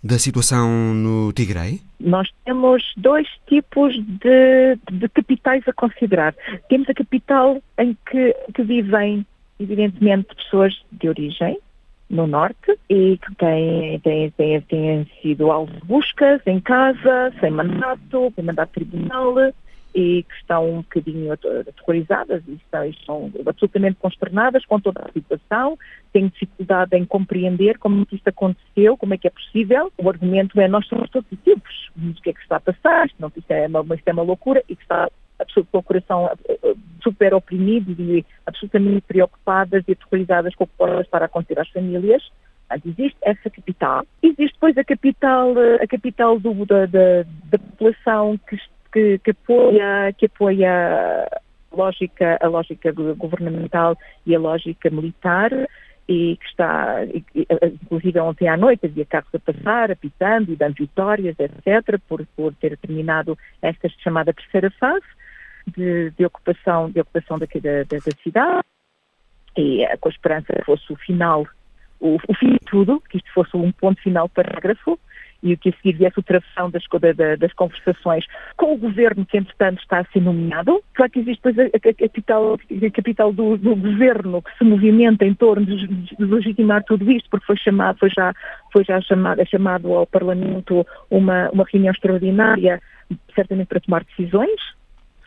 [0.02, 1.80] da situação no Tigray?
[2.00, 6.34] Nós temos dois tipos de, de capitais a considerar.
[6.68, 9.26] Temos a capital em que, que vivem,
[9.58, 11.58] evidentemente, pessoas de origem
[12.08, 17.50] no norte e que têm, têm, têm, têm sido alvo de buscas em casa, sem
[17.50, 19.34] mandato, sem mandato tribunal
[19.94, 25.78] e que estão um bocadinho aterrorizadas e estão, estão absolutamente consternadas com toda a situação,
[26.12, 29.92] têm dificuldade em compreender como é isto aconteceu, como é que é possível.
[29.98, 33.16] O argumento é nós somos todos equipos, o que é que está a passar, isto,
[33.18, 35.10] não, isto, é, uma, isto é uma loucura e que está
[35.70, 40.76] com o coração eh, eh, super oprimido e absolutamente preocupadas e aterrorizadas com o que
[40.76, 42.22] pode estar a acontecer às famílias.
[42.68, 44.04] Mas existe essa capital.
[44.22, 48.58] Existe depois a capital, eh, a capital do, da, da, da população que
[48.92, 51.28] que, que apoia, que apoia
[51.70, 55.50] a lógica, a lógica governamental e a lógica militar
[56.08, 57.04] e que está,
[57.82, 62.54] inclusive ontem à noite havia carros a passar, apitando e dando vitórias, etc., por, por
[62.54, 65.04] ter terminado esta chamada terceira fase
[65.68, 68.66] de, de ocupação, de ocupação da, da, da, cidade
[69.56, 71.46] e eh, com a esperança que fosse o final,
[72.00, 74.98] o, o fim de tudo, que isto fosse um ponto final parágrafo,
[75.42, 76.82] e que a seguir viesse o travessão das,
[77.38, 78.24] das conversações
[78.56, 80.82] com o governo que, entretanto, está a ser nomeado.
[80.94, 85.24] Claro que existe depois a, a, capital, a capital do, do, governo que se movimenta
[85.24, 88.34] em torno de, de, legitimar tudo isto, porque foi chamado, foi já,
[88.72, 92.80] foi já chamado, é chamado ao Parlamento uma, uma reunião extraordinária,
[93.34, 94.60] certamente para tomar decisões,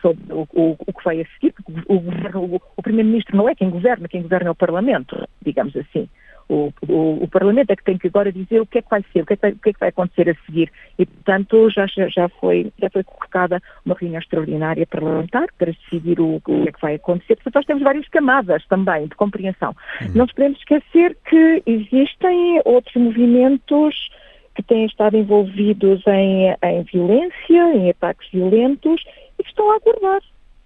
[0.02, 3.70] sobre o, o, o, que vai a seguir, porque o, o, Primeiro-Ministro não é quem
[3.70, 6.08] governa, quem governa é o Parlamento, digamos assim.
[6.48, 9.02] O, o, o, Parlamento é que tem que agora dizer o que é que vai
[9.12, 10.70] ser, o que é que vai, que é que vai acontecer a seguir.
[10.98, 16.36] E, portanto, já, já, foi, já foi colocada uma reunião extraordinária parlamentar para decidir o,
[16.36, 17.36] o que é que vai acontecer.
[17.36, 19.74] Portanto, nós temos várias camadas também de compreensão.
[20.00, 20.08] Uhum.
[20.08, 24.10] Não nos podemos esquecer que existem outros movimentos
[24.54, 29.02] que têm estado envolvidos em, em violência, em ataques violentos
[29.38, 30.20] e que estão a aguardar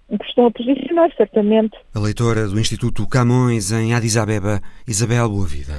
[0.09, 1.77] que estão a posicionar, certamente.
[1.95, 5.77] A leitora do Instituto Camões em Addis Abeba, Isabel Boavida.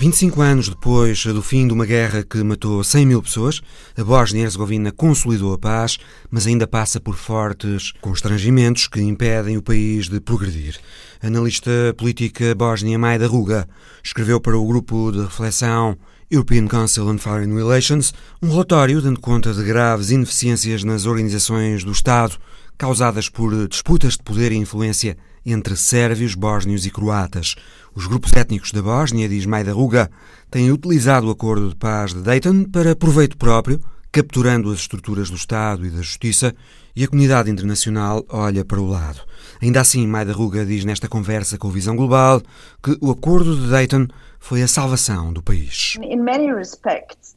[0.00, 3.60] 25 anos depois do fim de uma guerra que matou 100 mil pessoas,
[3.98, 5.98] a Bósnia-Herzegovina consolidou a paz,
[6.30, 10.78] mas ainda passa por fortes constrangimentos que impedem o país de progredir.
[11.20, 13.66] Analista política bósnia Maida Ruga
[14.00, 15.98] escreveu para o grupo de reflexão
[16.30, 18.12] European Council on Foreign Relations,
[18.42, 22.36] um relatório dando conta de graves ineficiências nas organizações do Estado,
[22.76, 27.54] causadas por disputas de poder e influência entre sérvios, bósnios e croatas.
[27.94, 30.10] Os grupos étnicos da Bósnia, diz Maida Ruga,
[30.50, 33.80] têm utilizado o acordo de paz de Dayton para proveito próprio,
[34.10, 36.54] capturando as estruturas do Estado e da Justiça,
[36.94, 39.20] e a comunidade internacional olha para o lado.
[39.62, 42.42] Ainda assim, Maida Ruga diz nesta conversa com Visão Global
[42.82, 44.08] que o acordo de Dayton
[44.40, 45.96] foi a salvação do país.
[46.02, 47.36] In many respects,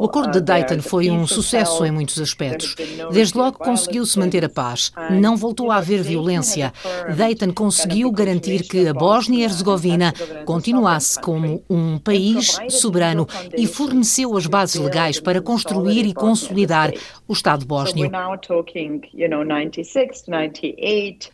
[0.00, 2.74] o acordo de uh, Dayton foi um sucesso em muitos aspectos.
[3.12, 4.92] Desde logo conseguiu-se manter a paz.
[5.10, 6.72] Não voltou a haver violência.
[7.16, 13.26] Dayton conseguiu garantir que a Bósnia e Herzegovina continuasse como um país soberano
[13.56, 16.92] e forneceu as bases legais para construir e consolidar
[17.28, 18.10] o Estado bósnio.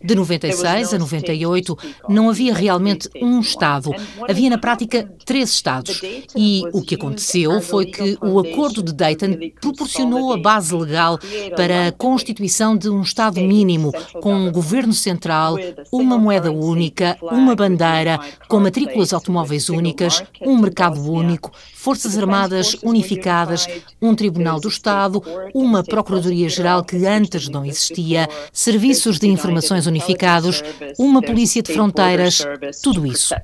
[0.03, 3.93] De 96 a 98, não havia realmente um Estado.
[4.29, 6.01] Havia na prática três Estados.
[6.37, 11.19] E o que aconteceu foi que o Acordo de Dayton proporcionou a base legal
[11.57, 15.57] para a constituição de um Estado mínimo, com um governo central,
[15.93, 23.67] uma moeda única, uma bandeira, com matrículas automóveis únicas, um mercado único, forças armadas unificadas,
[24.01, 25.23] um Tribunal do Estado,
[25.55, 30.63] uma Procuradoria-Geral que antes não existia, serviços de informações unificados,
[30.99, 32.45] uma polícia de fronteiras,
[32.83, 33.35] tudo isso.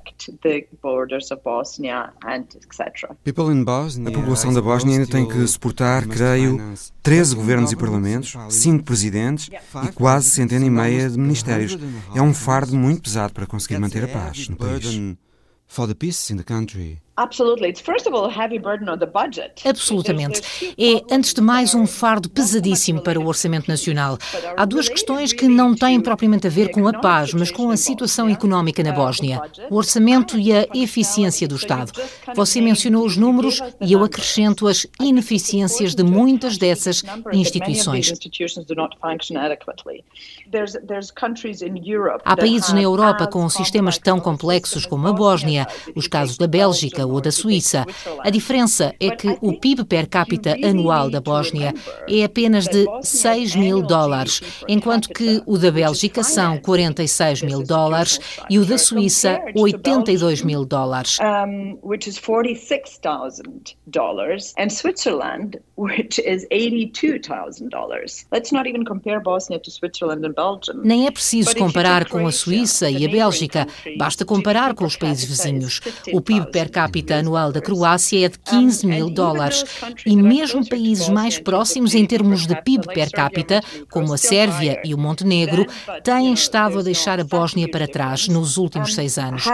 [4.08, 6.60] A população da Bósnia ainda tem que suportar, creio,
[7.02, 9.50] 13 governos e parlamentos, 5 presidentes
[9.88, 11.78] e quase centena e meia de ministérios.
[12.14, 14.84] É um fardo muito pesado para conseguir manter a paz no país.
[19.64, 20.40] Absolutamente.
[20.76, 24.18] É, antes de mais, um fardo pesadíssimo para o Orçamento Nacional.
[24.56, 27.76] Há duas questões que não têm propriamente a ver com a paz, mas com a
[27.76, 29.40] situação económica na Bósnia:
[29.70, 31.92] o orçamento e a eficiência do Estado.
[32.34, 37.02] Você mencionou os números e eu acrescento as ineficiências de muitas dessas
[37.32, 38.12] instituições.
[42.24, 47.03] Há países na Europa com sistemas tão complexos como a Bósnia, os casos da Bélgica,
[47.04, 47.86] Bélgica ou da Suíça.
[48.20, 51.74] A diferença é que o PIB per capita anual da Bósnia
[52.08, 58.18] é apenas de 6 mil dólares, enquanto que o da Bélgica são 46 mil dólares
[58.48, 61.18] e o da Suíça 82 mil dólares.
[64.56, 68.24] And Switzerland, which is $82,000.
[68.32, 70.82] Let's not even compare Bosnia to Switzerland and Belgium.
[70.84, 73.66] Nem é preciso comparar com a Suíça e a Bélgica,
[73.98, 75.80] basta comparar com os países vizinhos.
[76.12, 79.64] O PIB per capita anual da Croácia é de 15 mil dólares
[80.06, 84.94] e mesmo países mais próximos em termos de PIB per capita, como a Sérvia e
[84.94, 85.66] o Montenegro,
[86.02, 89.44] têm estado a deixar a Bósnia para trás nos últimos seis anos.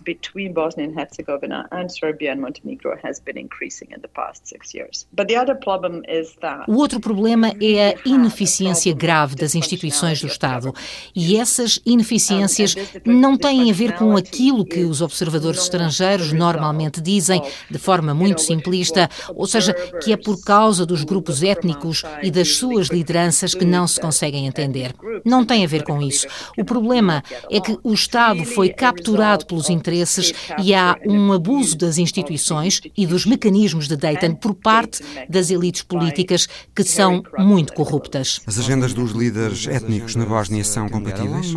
[0.00, 4.74] Between Bosnia and Herzegovina and Serbia and Montenegro has been increasing in the past six
[4.74, 5.06] years.
[5.12, 10.20] But the other problem is that o outro problema é a ineficiência grave das instituições
[10.20, 10.72] do Estado.
[11.14, 12.74] E essas ineficiências
[13.04, 18.40] não têm a ver com aquilo que os observadores estrangeiros normalmente dizem, de forma muito
[18.40, 23.64] simplista, ou seja, que é por causa dos grupos étnicos e das suas lideranças que
[23.64, 24.94] não se conseguem entender.
[25.24, 26.26] Não tem a ver com isso.
[26.56, 30.32] O problema é que o Estado foi capturado pelos interesses interesses
[30.62, 35.82] e há um abuso das instituições e dos mecanismos de Dayton por parte das elites
[35.82, 38.40] políticas que são muito corruptas.
[38.46, 41.52] As agendas dos líderes étnicos na Bósnia são compatíveis?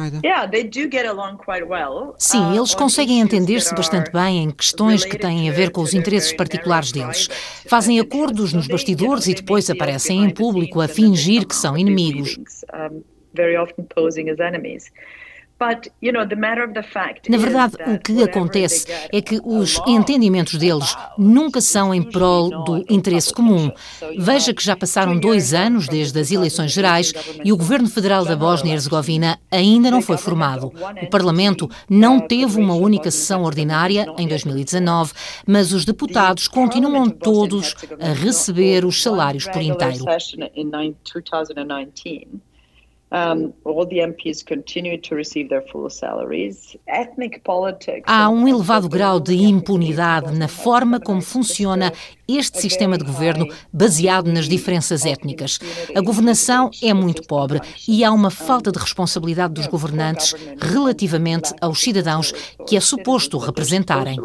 [2.17, 6.33] Sim, eles conseguem entender-se bastante bem em questões que têm a ver com os interesses
[6.33, 7.29] particulares deles.
[7.67, 12.37] Fazem acordos nos bastidores e depois aparecem em público a fingir que são inimigos.
[17.29, 22.85] Na verdade, o que acontece é que os entendimentos deles nunca são em prol do
[22.89, 23.71] interesse comum.
[24.17, 28.35] Veja que já passaram dois anos desde as eleições gerais e o governo federal da
[28.35, 30.71] Bósnia-Herzegovina ainda não foi formado.
[31.01, 35.13] O Parlamento não teve uma única sessão ordinária em 2019,
[35.47, 40.05] mas os deputados continuam todos a receber os salários por inteiro.
[48.07, 51.93] Há um elevado grau de impunidade na forma como funciona
[52.27, 55.59] este sistema de governo baseado nas diferenças étnicas.
[55.95, 61.81] A governação é muito pobre e há uma falta de responsabilidade dos governantes relativamente aos
[61.81, 62.33] cidadãos
[62.67, 64.17] que é suposto representarem.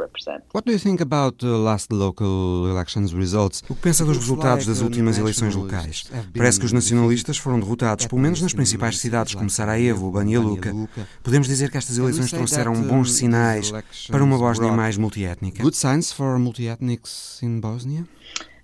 [0.55, 3.63] What do you think about the last local elections results?
[3.69, 6.05] O que pensa dos resultados das últimas eleições locais?
[6.37, 10.75] Parece que os nacionalistas foram derrotados, pelo menos nas principais cidades como Sarajevo, Banja Luka.
[11.23, 13.73] Podemos dizer que estas eleições trouxeram bons sinais
[14.09, 15.63] para uma Bósnia mais multiétnica.
[15.63, 17.98] Good signs for multiethnics in Bosnia?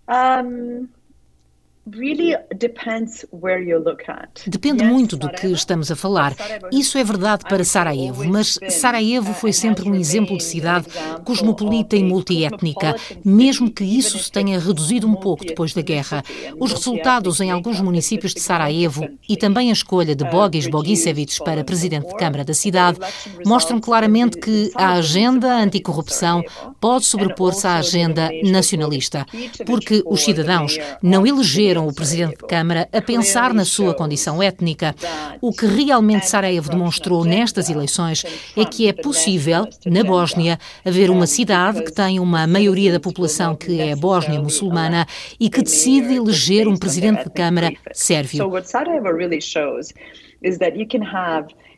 [0.09, 0.94] Um,
[4.47, 6.35] Depende muito do que estamos a falar.
[6.73, 10.87] Isso é verdade para Sarajevo, mas Sarajevo foi sempre um exemplo de cidade
[11.25, 16.23] cosmopolita e multiétnica, mesmo que isso se tenha reduzido um pouco depois da guerra.
[16.59, 21.65] Os resultados em alguns municípios de Sarajevo e também a escolha de Bogis Bogisevic para
[21.65, 22.99] presidente de Câmara da cidade
[23.45, 26.43] mostram claramente que a agenda anticorrupção
[26.81, 29.27] pode sobrepor-se à agenda nacionalista,
[29.67, 34.43] porque os cidadãos não elegeram elegeram o presidente de Câmara a pensar na sua condição
[34.43, 34.95] étnica.
[35.41, 38.25] O que realmente Sarajevo demonstrou nestas eleições
[38.57, 43.57] é que é possível, na Bósnia, haver uma cidade que tem uma maioria da população
[43.57, 45.07] que é bósnia muçulmana
[45.39, 48.45] e que decide eleger um presidente de Câmara sérvio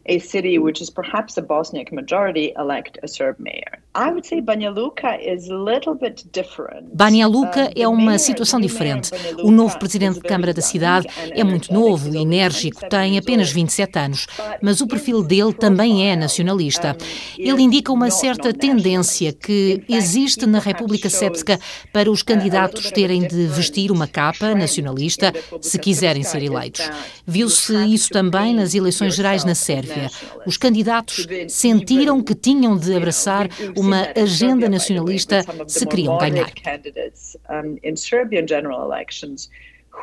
[0.09, 3.79] a city which is perhaps a Bosniak majority elect a Serb mayor.
[3.95, 6.95] I would say Banja Luka is a little bit different.
[6.95, 9.11] Banja Luka é uma situação diferente.
[9.43, 13.99] O novo presidente de Câmara da cidade é muito novo e enérgico, tem apenas 27
[13.99, 14.27] anos,
[14.61, 16.95] mas o perfil dele também é nacionalista.
[17.39, 21.59] Ele indica uma certa tendência que existe na República Séptica
[21.93, 26.91] para os candidatos terem de vestir uma capa nacionalista se quiserem ser eleitos.
[27.27, 29.96] Viu-se isso também nas eleições gerais na Sérvia.
[30.47, 36.51] Os candidatos sentiram que tinham de abraçar uma agenda nacionalista se queriam ganhar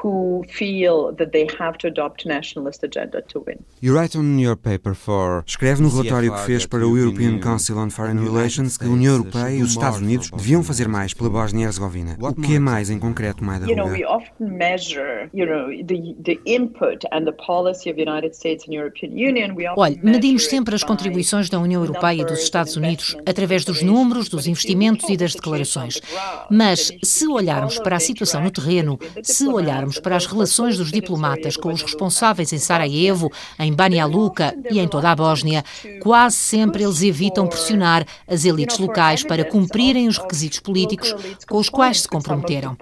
[0.02, 3.60] who feel that they have to adopt nationalist agenda to win.
[3.82, 7.78] You write on your paper for Escreve no relatório que fez para o European Council
[7.78, 11.30] on Foreign Relations que a União Europeia e os Estados Unidos deviam fazer mais pela
[11.30, 12.18] Bósnia e Herzegovina.
[12.20, 16.16] O que é mais em concreto, Maida You know, we often measure, you know, the,
[16.24, 19.56] the input and the policy of the United States and European Union.
[19.78, 24.30] Olha, medimos sempre as contribuições da União Europeia e dos Estados Unidos através dos números,
[24.30, 26.02] dos investimentos e das declarações.
[26.50, 30.92] Mas se olharmos para a situação no terreno, se olharmos olharmos para as relações dos
[30.92, 35.64] diplomatas com os responsáveis em Sarajevo, em Banja Luka e em toda a Bósnia,
[36.02, 41.14] quase sempre eles evitam pressionar as elites locais para cumprirem os requisitos políticos
[41.48, 42.78] com os quais se comprometeram.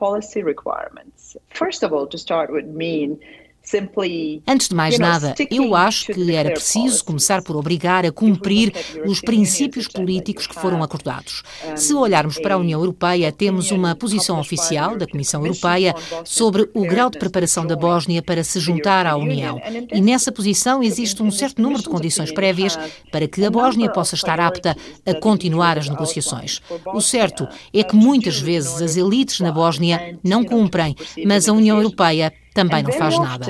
[4.47, 8.73] Antes de mais nada, eu acho que era preciso começar por obrigar a cumprir
[9.05, 11.43] os princípios políticos que foram acordados.
[11.75, 15.95] Se olharmos para a União Europeia, temos uma posição oficial da Comissão Europeia
[16.25, 19.61] sobre o grau de preparação da Bósnia para se juntar à União.
[19.93, 22.77] E nessa posição existe um certo número de condições prévias
[23.11, 26.61] para que a Bósnia possa estar apta a continuar as negociações.
[26.93, 30.95] O certo é que muitas vezes as elites na Bósnia não cumprem,
[31.25, 33.45] mas a União Europeia também não faz nada.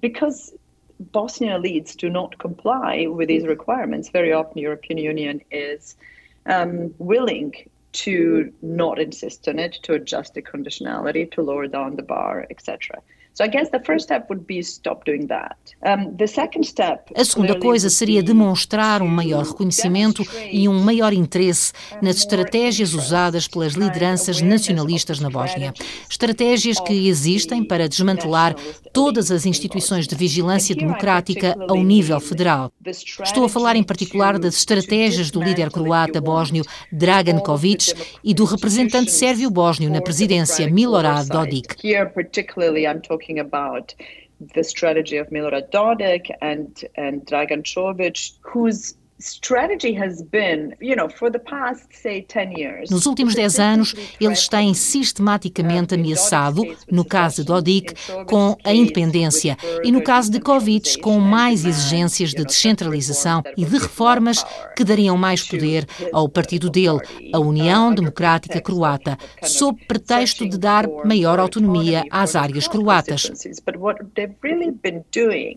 [0.00, 0.54] Because
[1.12, 5.96] Bosnia elites do not comply with these requirements, very often the European Union is
[6.46, 7.52] um, willing
[7.92, 13.00] to not insist on it, to adjust the conditionality, to lower down the bar, etc.
[17.16, 20.22] A segunda coisa seria demonstrar um maior reconhecimento
[20.52, 25.74] e um maior interesse nas estratégias usadas pelas lideranças nacionalistas na Bósnia.
[26.08, 28.54] Estratégias que existem para desmantelar
[28.92, 32.70] todas as instituições de vigilância democrática ao nível federal.
[32.86, 38.44] Estou a falar em particular das estratégias do líder croata bósnio Dragan Kovic e do
[38.44, 41.74] representante sérvio bósnio na presidência Milorad Dodik
[43.24, 43.94] talking about
[44.54, 48.94] the strategy of Milorad Dodik and, and Dragan Čović, whose
[52.90, 57.94] Nos últimos 10 anos, eles têm sistematicamente ameaçado, no caso de Dodik,
[58.26, 63.78] com a independência e no caso de Kovic, com mais exigências de descentralização e de
[63.78, 64.44] reformas
[64.76, 66.98] que dariam mais poder ao partido dele,
[67.32, 73.30] a União Democrática Croata, sob pretexto de dar maior autonomia às áreas croatas.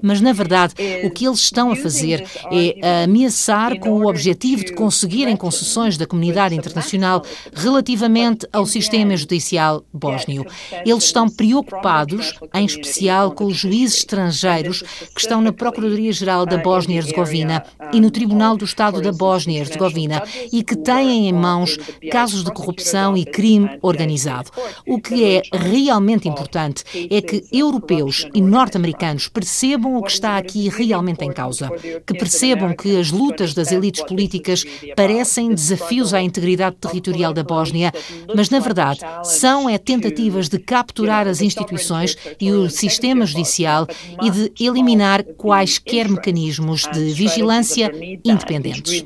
[0.02, 4.74] Mas, na verdade, o que eles estão a fazer é ameaçar com o objetivo de
[4.74, 10.46] conseguirem concessões da comunidade internacional relativamente ao sistema judicial bósnio.
[10.86, 14.84] Eles estão preocupados, em especial, com os juízes estrangeiros
[15.14, 20.76] que estão na Procuradoria-Geral da Bósnia-Herzegovina e no Tribunal do Estado da Bósnia-Herzegovina e que
[20.76, 21.78] têm em mãos
[22.12, 24.52] casos de corrupção e crime organizado.
[24.88, 30.70] O que é realmente importante é que europeus e norte-americanos percebam o que está aqui
[30.70, 31.70] realmente em causa,
[32.06, 34.64] que percebam que as lutas das elites políticas
[34.96, 37.92] parecem desafios à integridade territorial da Bósnia,
[38.36, 43.88] mas na verdade são é tentativas de capturar as instituições e o sistema judicial
[44.22, 47.92] e de eliminar quaisquer mecanismos de vigilância
[48.26, 49.04] independentes.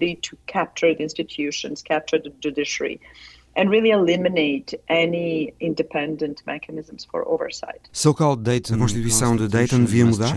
[3.56, 7.90] and really eliminate any independent mechanisms for oversight.
[7.92, 10.34] So-called Dayton, a Constituição de Dayton devia mudar?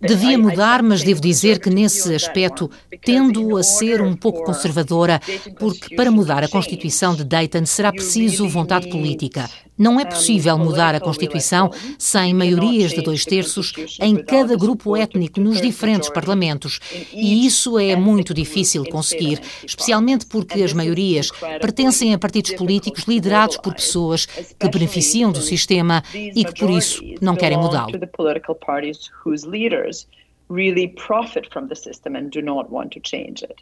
[0.00, 2.70] Devia mudar, mas devo dizer que nesse aspecto
[3.02, 5.20] tendo a ser um pouco conservadora,
[5.58, 9.48] porque para mudar a Constituição de Dayton será preciso vontade política.
[9.80, 15.40] Não é possível mudar a Constituição sem maiorias de dois terços em cada grupo étnico
[15.40, 16.78] nos diferentes parlamentos.
[17.10, 21.30] E isso é muito difícil de conseguir, especialmente porque as maiorias
[21.62, 27.02] pertencem a partidos políticos liderados por pessoas que beneficiam do sistema e que, por isso,
[27.22, 27.79] não querem mudar.
[27.88, 30.06] To the political parties whose leaders
[30.48, 33.60] really profit from the system and do not want to change it.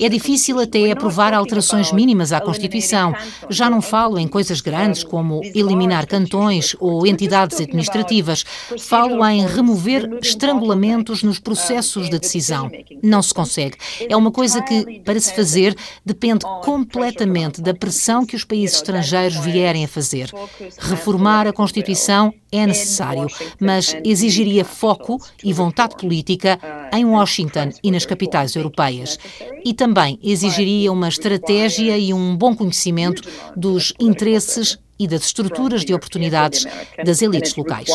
[0.00, 3.14] É difícil até aprovar alterações mínimas à Constituição.
[3.48, 8.44] Já não falo em coisas grandes como eliminar cantões ou entidades administrativas.
[8.78, 12.70] Falo em remover estrangulamentos nos processos de decisão.
[13.02, 13.76] Não se consegue.
[14.08, 19.36] É uma coisa que, para se fazer, depende completamente da pressão que os países estrangeiros
[19.36, 20.30] vierem a fazer.
[20.78, 23.26] Reformar a Constituição é necessário,
[23.60, 26.58] mas exigiria foco e vontade política
[26.92, 29.18] em Washington e nas capitais europeias.
[29.64, 33.22] E também exigiria uma estratégia e um bom conhecimento
[33.56, 36.66] dos interesses e das estruturas de oportunidades
[37.04, 37.88] das elites locais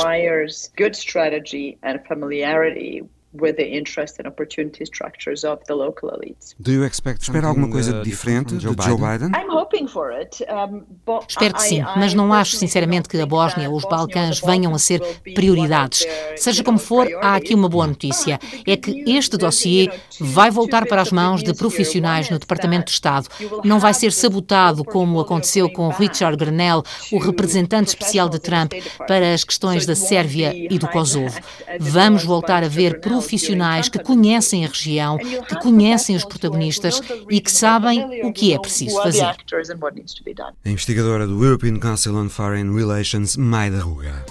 [3.34, 6.56] with the interest and opportunity structures of the local elites.
[6.60, 9.32] Do you expect Espera alguma coisa diferente de Joe Biden?
[9.36, 13.26] I'm hoping for it, um, but Espero que sim, mas não acho sinceramente que a
[13.26, 15.00] Bósnia ou os Balcãs venham a ser
[15.36, 16.06] prioridades.
[16.36, 18.40] Seja como for, há aqui uma boa notícia.
[18.66, 23.28] É que este dossiê vai voltar para as mãos de profissionais no Departamento de Estado.
[23.64, 28.74] Não vai ser sabotado como aconteceu com Richard Grenell, o representante especial de Trump
[29.08, 31.40] para as questões da Sérvia e do Kosovo.
[31.80, 37.52] Vamos voltar a ver profissionais que conhecem a região, que conhecem os protagonistas e que
[37.52, 39.24] sabem o que é preciso fazer.
[39.24, 44.26] A investigadora do European Council on Foreign Relations, Maida Ruga.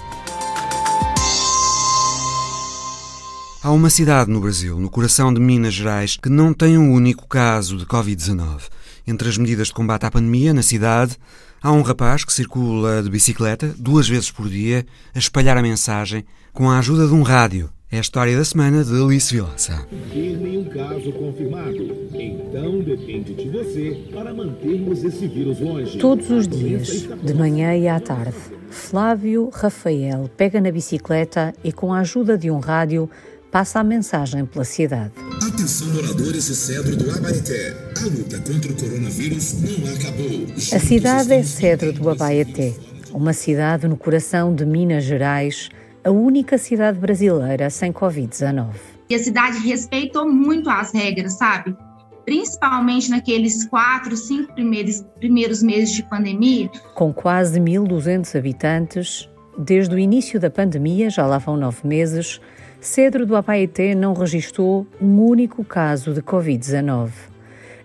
[3.62, 7.26] Há uma cidade no Brasil, no coração de Minas Gerais, que não tem um único
[7.26, 8.62] caso de Covid-19.
[9.06, 11.16] Entre as medidas de combate à pandemia na cidade,
[11.60, 16.24] há um rapaz que circula de bicicleta duas vezes por dia a espalhar a mensagem
[16.52, 17.68] com a ajuda de um rádio.
[17.90, 19.86] É a história da semana de Alice Vilaça.
[20.14, 22.08] nenhum caso confirmado.
[22.12, 25.96] Então depende de você para mantermos esse vírus longe.
[25.96, 28.34] Todos os dias, de manhã e à tarde,
[28.68, 33.08] Flávio Rafael pega na bicicleta e, com a ajuda de um rádio,
[33.50, 35.12] passa a mensagem pela cidade.
[35.48, 37.74] Atenção moradores de Cedro do Abaeté.
[37.96, 40.46] A luta contra o coronavírus não acabou.
[40.74, 42.74] A cidade é Cedro do Abaeté,
[43.12, 45.70] uma cidade no coração de Minas Gerais,
[46.08, 48.68] a única cidade brasileira sem Covid-19.
[49.10, 51.76] E a cidade respeitou muito as regras, sabe?
[52.24, 56.70] Principalmente naqueles quatro, cinco primeiros, primeiros meses de pandemia.
[56.94, 59.28] Com quase 1.200 habitantes,
[59.58, 62.40] desde o início da pandemia, já lá vão nove meses,
[62.80, 67.10] Cedro do Apaeté não registrou um único caso de Covid-19.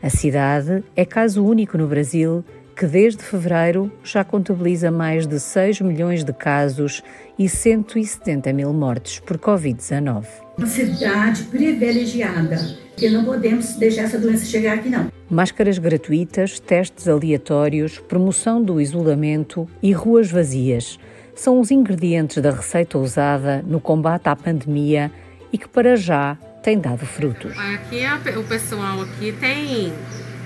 [0.02, 2.44] A cidade é caso único no Brasil
[2.76, 7.04] que desde fevereiro já contabiliza mais de 6 milhões de casos
[7.38, 10.26] e 170 mil mortes por Covid-19.
[10.58, 12.58] Uma cidade privilegiada,
[12.96, 15.12] que não podemos deixar essa doença chegar aqui não.
[15.30, 21.00] Máscaras gratuitas, testes aleatórios, promoção do isolamento e ruas vazias–
[21.36, 25.12] são os ingredientes da receita usada no combate à pandemia
[25.52, 27.54] e que para já tem dado frutos.
[27.58, 28.04] Aqui
[28.38, 29.92] o pessoal aqui tem,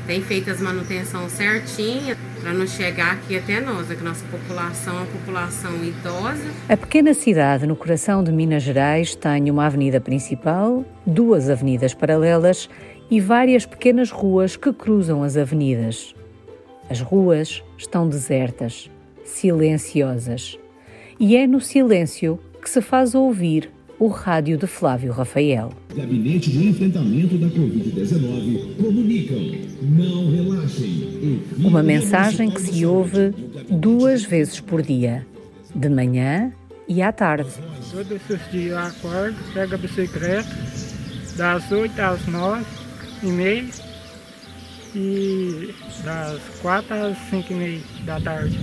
[0.08, 4.96] tem feito as manutenções certinha para não chegar aqui até nós, é que nossa população
[4.96, 6.46] é uma população idosa.
[6.70, 12.70] A pequena cidade no coração de Minas Gerais tem uma avenida principal, duas avenidas paralelas
[13.12, 16.16] e várias pequenas ruas que cruzam as avenidas.
[16.90, 18.90] As ruas estão desertas,
[19.26, 20.58] silenciosas
[21.20, 23.70] e é no silêncio que se faz ouvir
[24.00, 25.72] o rádio de Flávio Rafael.
[25.96, 29.40] Gabinete de Enfrentamento da Covid-19 comunicam:
[29.82, 31.42] não relaxem.
[31.58, 33.34] Uma mensagem que se ouve
[33.70, 35.26] duas vezes por dia,
[35.74, 36.52] de manhã
[36.88, 37.50] e à tarde.
[37.92, 40.50] Todos os dias eu acordo, pego a bicicleta,
[41.36, 42.66] das 8 às 9
[43.24, 43.87] e meia
[44.96, 45.74] e
[46.04, 48.60] das 4 às 5 e meia da tarde.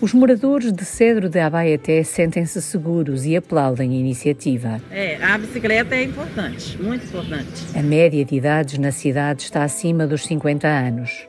[0.00, 4.80] Os moradores de Cedro de Abaeté sentem-se seguros e aplaudem a iniciativa.
[4.90, 7.64] É, a bicicleta é importante, muito importante.
[7.74, 11.26] A média de idades na cidade está acima dos 50 anos.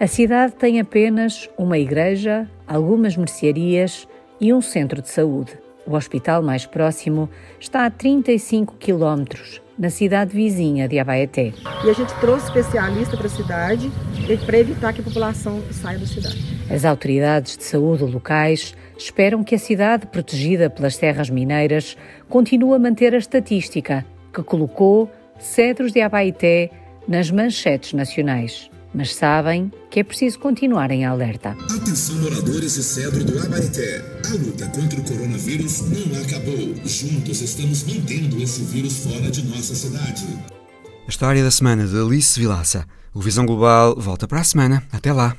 [0.00, 4.08] A cidade tem apenas uma igreja, algumas mercearias
[4.40, 5.52] e um centro de saúde.
[5.86, 7.30] O hospital mais próximo
[7.60, 11.52] está a 35 quilómetros, na cidade vizinha de Abaeté.
[11.84, 13.90] E a gente trouxe especialista para a cidade
[14.44, 16.38] para evitar que a população saia da cidade.
[16.70, 21.96] As autoridades de saúde locais esperam que a cidade, protegida pelas terras mineiras,
[22.28, 26.70] continue a manter a estatística que colocou Cedros de Abaeté
[27.06, 31.50] nas manchetes nacionais mas sabem que é preciso continuar em alerta.
[31.50, 34.02] Atenção moradores de Cedro do Abaeté.
[34.24, 36.74] A luta contra o coronavírus não acabou.
[36.86, 40.26] Juntos estamos mantendo esse vírus fora de nossa cidade.
[41.06, 42.86] A história da semana de Alice Vilaça.
[43.12, 44.82] O Visão Global volta para a semana.
[44.90, 45.36] Até lá.